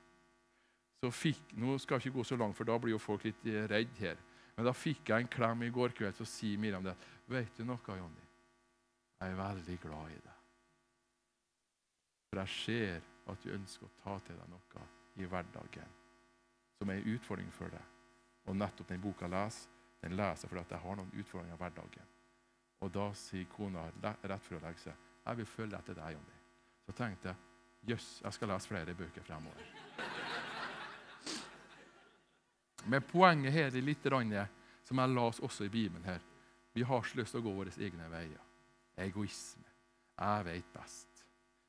så 0.99 1.11
fikk 1.15 1.53
Nå 1.61 1.77
skal 1.79 1.99
jeg 1.99 2.09
ikke 2.09 2.19
gå 2.19 2.25
så 2.27 2.39
langt, 2.41 2.57
for 2.59 2.67
da 2.67 2.79
blir 2.81 2.97
jo 2.97 3.03
folk 3.03 3.27
litt 3.27 3.45
eh, 3.47 3.67
redd 3.71 3.93
her. 4.01 4.19
Men 4.57 4.67
da 4.67 4.73
fikk 4.75 5.13
jeg 5.13 5.23
en 5.23 5.31
klem 5.31 5.63
i 5.63 5.71
går 5.71 5.93
kveld, 5.95 6.17
så 6.19 6.27
sier 6.27 6.59
Miriam 6.59 6.83
det. 6.83 6.97
Vet 7.31 7.61
du 7.61 7.67
noe, 7.69 7.99
Jonny? 8.01 8.25
Jeg 9.19 9.35
er 9.35 9.39
veldig 9.39 9.77
glad 9.85 10.15
i 10.15 10.19
deg. 10.25 10.41
For 12.29 12.43
jeg 12.43 12.55
ser 12.57 13.07
at 13.31 13.45
du 13.45 13.55
ønsker 13.55 13.87
å 13.87 13.95
ta 14.03 14.19
til 14.27 14.39
deg 14.41 14.51
noe 14.51 14.85
i 15.19 15.27
hverdagen 15.29 15.95
som 16.79 16.91
er 16.91 17.01
en 17.01 17.15
utfordring 17.15 17.51
for 17.55 17.73
deg. 17.73 17.95
Og 18.49 18.57
nettopp 18.57 18.89
den 18.93 19.03
boka 19.03 19.29
leser, 19.31 19.69
den 20.03 20.15
leser 20.17 20.51
fordi 20.51 20.63
at 20.63 20.75
jeg 20.77 20.85
har 20.85 20.99
noen 20.99 21.15
utfordringer 21.19 21.57
i 21.57 21.61
hverdagen. 21.63 22.11
Og 22.87 22.93
da 22.95 23.09
sier 23.19 23.49
kona 23.51 23.89
rett 23.99 24.45
før 24.45 24.61
å 24.61 24.67
legge 24.69 24.85
seg 24.87 25.07
jeg 25.29 25.37
vil 25.41 25.49
følge 25.51 25.77
etter 25.77 25.97
deg, 25.99 26.15
Jonny. 26.15 26.37
Så 26.87 26.95
tenkte 26.97 27.29
jeg 27.29 27.48
Jøss, 27.89 28.21
jeg 28.25 28.37
skal 28.37 28.51
lese 28.53 28.69
flere 28.69 28.95
bøker 28.95 29.25
fremover. 29.25 29.65
Men 32.89 33.05
poenget 33.05 33.53
her 33.53 33.71
er 33.73 33.85
litt 33.85 34.05
som 34.89 34.99
jeg 34.99 35.13
las 35.13 35.41
også 35.41 35.65
i 35.65 35.73
Bibelen 35.73 36.05
her. 36.05 36.21
Vi 36.73 36.83
har 36.83 37.03
ikke 37.05 37.21
lyst 37.21 37.35
til 37.35 37.41
å 37.41 37.45
gå 37.45 37.53
våre 37.53 37.73
egne 37.79 38.09
veier. 38.11 38.45
Egoisme. 38.97 39.65
Jeg 40.19 40.45
vet 40.45 40.73
best. 40.73 41.25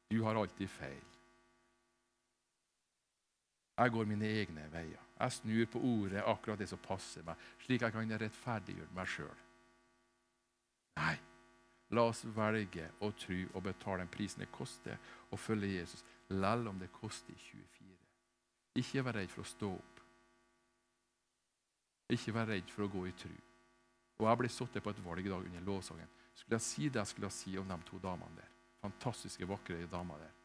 Du 0.10 0.24
har 0.24 0.36
alltid 0.36 0.70
feil. 0.70 1.06
Jeg 3.80 3.92
går 3.92 4.06
mine 4.06 4.28
egne 4.28 4.68
veier. 4.72 5.04
Jeg 5.20 5.32
snur 5.32 5.66
på 5.72 5.80
ordet 5.80 6.24
akkurat 6.24 6.60
det 6.60 6.70
som 6.72 6.80
passer 6.84 7.24
meg, 7.28 7.36
slik 7.64 7.84
jeg 7.84 7.96
kan 7.96 8.12
rettferdiggjøre 8.22 8.96
meg 8.96 9.12
sjøl. 9.12 9.42
Nei, 11.00 11.16
La 11.98 12.06
oss 12.06 12.22
velge 12.36 12.86
å 13.02 13.10
tro 13.18 13.40
og 13.56 13.64
betale 13.66 14.04
den 14.04 14.12
prisen 14.14 14.44
det 14.44 14.52
koster 14.54 14.98
å 15.34 15.38
følge 15.38 15.72
Jesus, 15.80 16.04
selv 16.30 16.70
om 16.70 16.78
det 16.80 16.92
koster 16.94 17.34
24. 17.34 17.96
Ikke 18.78 19.04
vær 19.06 19.18
redd 19.18 19.32
for 19.34 19.42
å 19.42 19.50
stå 19.50 19.70
opp. 19.74 20.02
Ikke 22.14 22.34
vær 22.34 22.50
redd 22.50 22.70
for 22.70 22.86
å 22.86 22.92
gå 22.94 23.06
i 23.10 23.16
tru. 23.18 23.34
Og 24.20 24.28
Jeg 24.28 24.40
ble 24.42 24.50
satt 24.52 24.78
på 24.84 24.92
et 24.92 25.06
valg 25.06 25.26
i 25.26 25.32
dag 25.32 25.46
under 25.46 25.66
lovsangen. 25.66 26.10
Skulle 26.36 26.60
jeg 26.60 26.68
si 26.68 26.90
det 26.90 27.02
jeg 27.02 27.12
skulle 27.14 27.32
si 27.34 27.56
om 27.58 27.68
de 27.68 27.78
to 27.88 28.00
damene 28.04 28.38
der? 28.38 28.52
Fantastiske, 28.82 29.48
vakre 29.48 29.88
damer 29.92 30.22
der. 30.22 30.36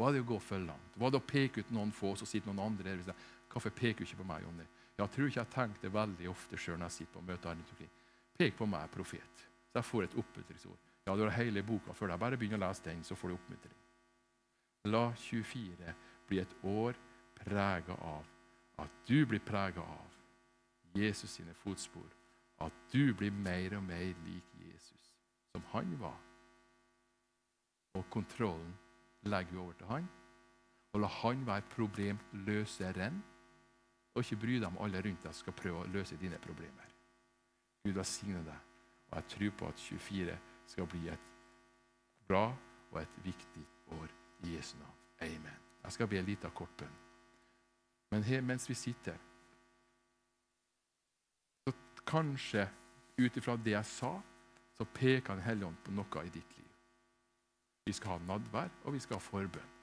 Var 0.00 0.12
det 0.12 0.22
å 0.24 0.28
gå 0.32 0.38
for 0.40 0.62
langt? 0.64 0.96
Var 0.96 1.12
det 1.12 1.20
å 1.20 1.26
peke 1.26 1.60
ut 1.60 1.72
noen 1.76 1.92
få, 1.92 2.14
så 2.16 2.26
sitter 2.28 2.50
noen 2.50 2.72
andre 2.72 2.96
der? 2.96 3.28
Hvorfor 3.52 3.72
peker 3.74 4.04
du 4.04 4.08
ikke 4.08 4.22
på 4.22 4.28
meg, 4.28 4.44
Jonny? 4.46 4.66
Jeg 4.96 5.12
tror 5.14 5.28
ikke 5.28 5.40
jeg 5.40 5.52
tenkte 5.54 5.92
veldig 5.92 6.28
ofte 6.30 6.58
sjøl 6.60 6.78
når 6.78 6.90
jeg 6.90 6.96
sitter 6.98 7.14
på 7.16 7.24
møter 7.28 7.54
rundt. 7.54 7.84
Pek 8.40 8.56
på 8.56 8.68
meg, 8.68 8.90
profet. 8.92 9.46
Så 9.70 9.78
jeg 9.78 9.86
får 9.86 10.06
et 10.06 10.16
oppmuntringsord. 10.18 10.78
Ja, 11.06 11.14
du 11.16 11.22
har 11.22 11.36
hele 11.38 11.62
boka 11.62 11.94
før 11.94 12.12
deg. 12.12 12.20
Bare 12.22 12.38
begynn 12.38 12.58
å 12.58 12.62
lese 12.62 12.84
den, 12.88 13.04
så 13.06 13.16
får 13.18 13.30
du 13.30 13.36
oppmuntring. 13.36 13.76
La 14.90 15.10
24 15.16 15.94
bli 16.28 16.40
et 16.40 16.54
år 16.66 16.98
prega 17.40 17.96
av 18.04 18.26
at 18.80 19.02
du 19.08 19.26
blir 19.28 19.42
prega 19.44 19.82
av 19.84 20.16
Jesus 20.96 21.36
sine 21.38 21.54
fotspor. 21.62 22.08
At 22.60 22.74
du 22.92 23.14
blir 23.16 23.32
mer 23.32 23.76
og 23.78 23.84
mer 23.86 24.10
lik 24.26 24.54
Jesus, 24.60 25.12
som 25.52 25.64
han 25.72 25.92
var. 26.00 26.18
Og 27.96 28.06
kontrollen 28.12 28.72
legger 29.22 29.52
vi 29.52 29.62
over 29.62 29.78
til 29.78 29.90
han. 29.90 30.08
Og 30.92 31.04
la 31.04 31.10
han 31.20 31.46
være 31.46 31.68
problemløseren, 31.70 33.20
og 34.14 34.24
ikke 34.24 34.40
bry 34.42 34.56
deg 34.58 34.66
om 34.66 34.80
alle 34.82 35.02
rundt 35.06 35.22
deg 35.22 35.36
skal 35.38 35.54
prøve 35.54 35.84
å 35.84 35.92
løse 35.94 36.18
dine 36.18 36.38
problemer. 36.42 36.88
Gud 37.84 37.94
velsigne 37.94 38.42
deg. 38.44 38.69
Og 39.10 39.16
jeg 39.16 39.24
tror 39.28 39.50
på 39.58 39.68
at 39.68 39.78
24 39.78 40.38
skal 40.66 40.86
bli 40.86 41.08
et 41.08 41.30
bra 42.28 42.54
og 42.90 43.02
et 43.02 43.24
viktig 43.24 43.66
år 43.86 44.06
i 44.44 44.56
Jesu 44.56 44.78
navn. 44.78 44.96
Amen. 45.20 45.58
Jeg 45.84 45.92
skal 45.92 46.08
be 46.08 46.18
en 46.18 46.24
liten 46.24 46.50
kort 46.50 46.76
bønn. 46.78 46.96
Men 48.10 48.22
her, 48.22 48.40
mens 48.40 48.68
vi 48.68 48.74
sitter 48.74 49.14
Så 51.64 51.72
kanskje 52.06 52.68
ut 53.18 53.36
ifra 53.36 53.56
det 53.56 53.70
jeg 53.70 53.84
sa, 53.84 54.20
så 54.74 54.84
peker 54.84 55.34
Den 55.34 55.42
hellige 55.42 55.66
ånd 55.66 55.76
på 55.84 55.90
noe 55.90 56.24
i 56.24 56.28
ditt 56.28 56.56
liv. 56.56 56.68
Vi 57.86 57.92
skal 57.92 58.10
ha 58.10 58.18
nadvær, 58.18 58.68
og 58.84 58.92
vi 58.92 58.98
skal 58.98 59.16
ha 59.16 59.20
forbønn. 59.20 59.76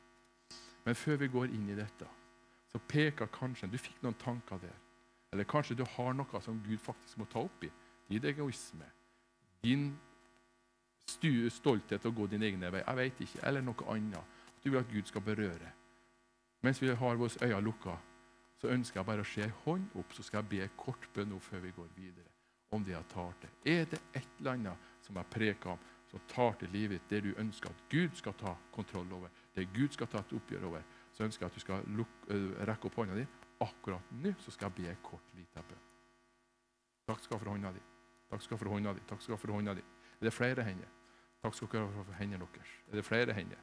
Men 0.86 0.96
før 0.96 1.16
vi 1.16 1.28
går 1.28 1.52
inn 1.52 1.70
i 1.70 1.76
dette, 1.76 2.08
så 2.72 2.80
peker 2.80 3.28
kanskje 3.28 3.68
Du 3.68 3.78
fikk 3.78 4.02
noen 4.04 4.16
tanker 4.16 4.58
der. 4.58 4.76
Eller 5.32 5.44
kanskje 5.44 5.76
du 5.76 5.84
har 5.98 6.14
noe 6.14 6.42
som 6.42 6.64
Gud 6.64 6.80
faktisk 6.80 7.18
må 7.18 7.26
ta 7.26 7.44
opp 7.44 7.64
i. 7.64 7.72
Din 8.10 8.26
egoisme, 8.26 8.86
din 9.64 9.90
stolthet 11.08 12.02
til 12.02 12.12
å 12.12 12.16
gå 12.16 12.28
din 12.28 12.44
egen 12.44 12.62
vei. 12.62 12.84
Jeg 12.84 13.00
vet 13.00 13.22
ikke. 13.26 13.42
Eller 13.48 13.66
noe 13.66 13.90
annet. 13.94 14.38
Du 14.64 14.70
vil 14.70 14.80
at 14.80 14.92
Gud 14.92 15.08
skal 15.10 15.24
berøre. 15.24 15.72
Mens 16.66 16.82
vi 16.82 16.90
har 16.90 17.16
våre 17.16 17.46
øyne 17.46 17.62
lukka, 17.62 17.96
så 18.58 18.72
ønsker 18.74 19.00
jeg 19.00 19.08
bare 19.08 19.24
å 19.24 19.30
se 19.30 19.46
hånd 19.66 20.00
opp, 20.00 20.14
så 20.14 20.24
skal 20.26 20.42
jeg 20.42 20.50
be 20.50 20.70
kort 20.80 21.06
bønn 21.14 21.30
nå 21.30 21.40
før 21.40 21.62
vi 21.64 21.74
går 21.76 21.92
videre. 21.96 22.32
Om 22.74 22.84
det 22.84 22.96
jeg 22.96 23.10
tar 23.14 23.36
til. 23.42 23.54
Er 23.64 23.86
det 23.86 24.00
et 24.18 24.40
eller 24.40 24.58
annet 24.58 24.90
som 25.06 25.16
jeg 25.16 25.32
preker 25.32 25.76
om, 25.76 25.84
som 26.10 26.24
tar 26.28 26.56
til 26.60 26.72
livet 26.74 27.06
det 27.10 27.22
du 27.24 27.34
ønsker 27.38 27.70
at 27.70 27.84
Gud 27.92 28.16
skal 28.18 28.36
ta 28.40 28.56
kontroll 28.74 29.12
over, 29.14 29.32
det 29.56 29.70
Gud 29.76 29.94
skal 29.96 30.10
ta 30.12 30.24
et 30.24 30.34
oppgjør 30.36 30.70
over, 30.72 30.88
så 31.14 31.24
ønsker 31.24 31.46
jeg 31.46 31.52
at 31.52 31.56
du 31.56 31.64
skal 31.64 31.92
lukke, 32.00 32.40
rekke 32.68 32.90
opp 32.90 32.98
hånda 33.00 33.20
di. 33.20 33.28
Akkurat 33.64 34.12
nå 34.24 34.34
så 34.44 34.54
skal 34.54 34.72
jeg 34.72 34.82
be 34.82 34.98
kort, 35.06 35.36
liten 35.38 35.70
bønn. 35.70 35.86
Takk 37.08 37.24
skal 37.24 37.38
du 37.38 37.40
ha 37.40 37.46
for 37.46 37.54
hånda 37.54 37.72
di. 37.78 37.86
Takk 38.32 38.44
skal 38.44 38.60
for 38.60 38.74
hånda 38.74 38.94
di. 38.94 39.04
Takk 39.08 39.22
skal 39.24 39.40
for 39.40 39.56
hånda 39.56 39.74
di. 39.78 39.84
Er 40.20 40.28
det 40.28 40.34
flere 40.34 40.66
hender? 40.68 40.90
Takk 41.44 41.56
skal 41.56 41.70
dere 41.72 41.92
ha 41.94 42.04
for 42.04 42.20
hendene 42.20 42.48
deres. 42.54 42.72
Er 42.92 43.00
det 43.00 43.06
flere 43.06 43.36
hender? 43.38 43.60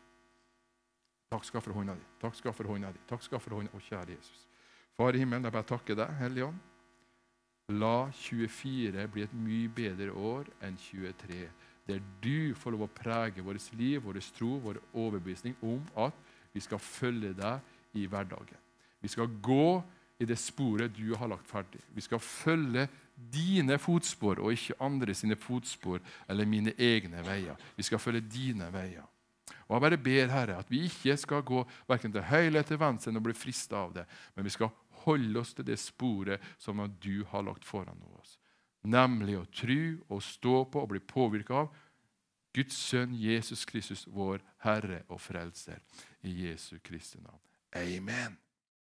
Takk 1.35 1.44
skal 1.44 1.64
for 1.64 1.77
hånda 1.77 1.96
di. 1.98 2.07
Takk 2.22 2.37
skal 2.38 2.55
for 2.55 2.70
hånda 2.70 2.92
di. 2.94 3.03
Takk 3.11 3.27
skal 3.27 3.42
for 3.42 3.59
hånda. 3.59 3.74
Å, 3.74 3.83
kjære 3.83 4.16
Jesus. 4.16 4.46
Far 4.94 5.16
i 5.16 5.20
himmelen, 5.20 5.44
jeg 5.44 5.57
bare 5.57 5.68
takker 5.68 5.98
deg, 5.98 6.16
Hellige 6.20 6.48
Ånd. 6.53 6.62
La 7.74 8.11
24 8.12 9.07
bli 9.09 9.24
et 9.24 9.37
mye 9.37 9.70
bedre 9.72 10.12
år 10.12 10.50
enn 10.62 10.77
23. 10.79 11.46
Der 11.88 12.03
du 12.22 12.55
får 12.57 12.74
lov 12.74 12.85
å 12.87 12.92
prege 12.92 13.44
vårt 13.44 13.70
liv, 13.77 14.03
vår 14.05 14.20
tro, 14.37 14.59
vår 14.61 14.81
overbevisning 14.92 15.57
om 15.64 15.81
at 16.07 16.16
vi 16.53 16.62
skal 16.62 16.81
følge 16.81 17.33
deg 17.37 17.98
i 17.98 18.07
hverdagen. 18.07 18.61
Vi 19.00 19.11
skal 19.12 19.33
gå 19.42 19.83
i 20.20 20.29
det 20.29 20.38
sporet 20.38 20.94
du 20.94 21.16
har 21.18 21.29
lagt 21.29 21.48
ferdig. 21.48 21.81
Vi 21.92 22.05
skal 22.05 22.22
følge 22.22 22.87
dine 23.14 23.79
fotspor 23.79 24.40
og 24.42 24.53
ikke 24.55 24.77
andre 24.83 25.14
sine 25.14 25.37
fotspor 25.38 26.00
eller 26.29 26.48
mine 26.48 26.74
egne 26.79 27.22
veier. 27.27 27.59
Vi 27.77 27.87
skal 27.87 28.03
følge 28.03 28.24
dine 28.27 28.70
veier. 28.74 29.07
Og 29.68 29.77
Jeg 29.77 29.81
bare 29.81 29.98
ber 29.98 30.33
Herre 30.33 30.59
at 30.59 30.70
vi 30.70 30.85
ikke 30.85 31.16
skal 31.16 31.42
gå 31.42 31.64
verken 31.88 32.12
til 32.12 32.22
høyre 32.22 32.46
eller 32.46 32.62
til 32.62 32.81
venstre 32.81 33.12
og 33.16 33.24
bli 33.24 33.37
frista 33.37 33.77
av 33.77 33.94
det, 33.94 34.05
men 34.37 34.44
vi 34.44 34.53
skal 34.53 34.72
holde 35.05 35.40
oss 35.40 35.55
til 35.55 35.66
det 35.66 35.79
sporet 35.81 36.42
som 36.59 36.83
du 37.00 37.24
har 37.31 37.44
lagt 37.44 37.64
foran 37.64 38.00
oss, 38.18 38.38
nemlig 38.83 39.38
å 39.38 39.48
tru 39.48 40.00
og 40.09 40.22
stå 40.22 40.64
på 40.68 40.85
og 40.85 40.92
bli 40.92 41.00
påvirka 41.00 41.64
av 41.64 41.72
Guds 42.55 42.77
sønn 42.79 43.16
Jesus 43.18 43.64
Kristus, 43.66 44.07
vår 44.07 44.44
Herre 44.62 45.03
og 45.09 45.20
Frelser, 45.20 45.81
i 46.22 46.46
Jesu 46.46 46.79
Kristi 46.79 47.18
navn. 47.18 47.40
Amen. 47.74 48.43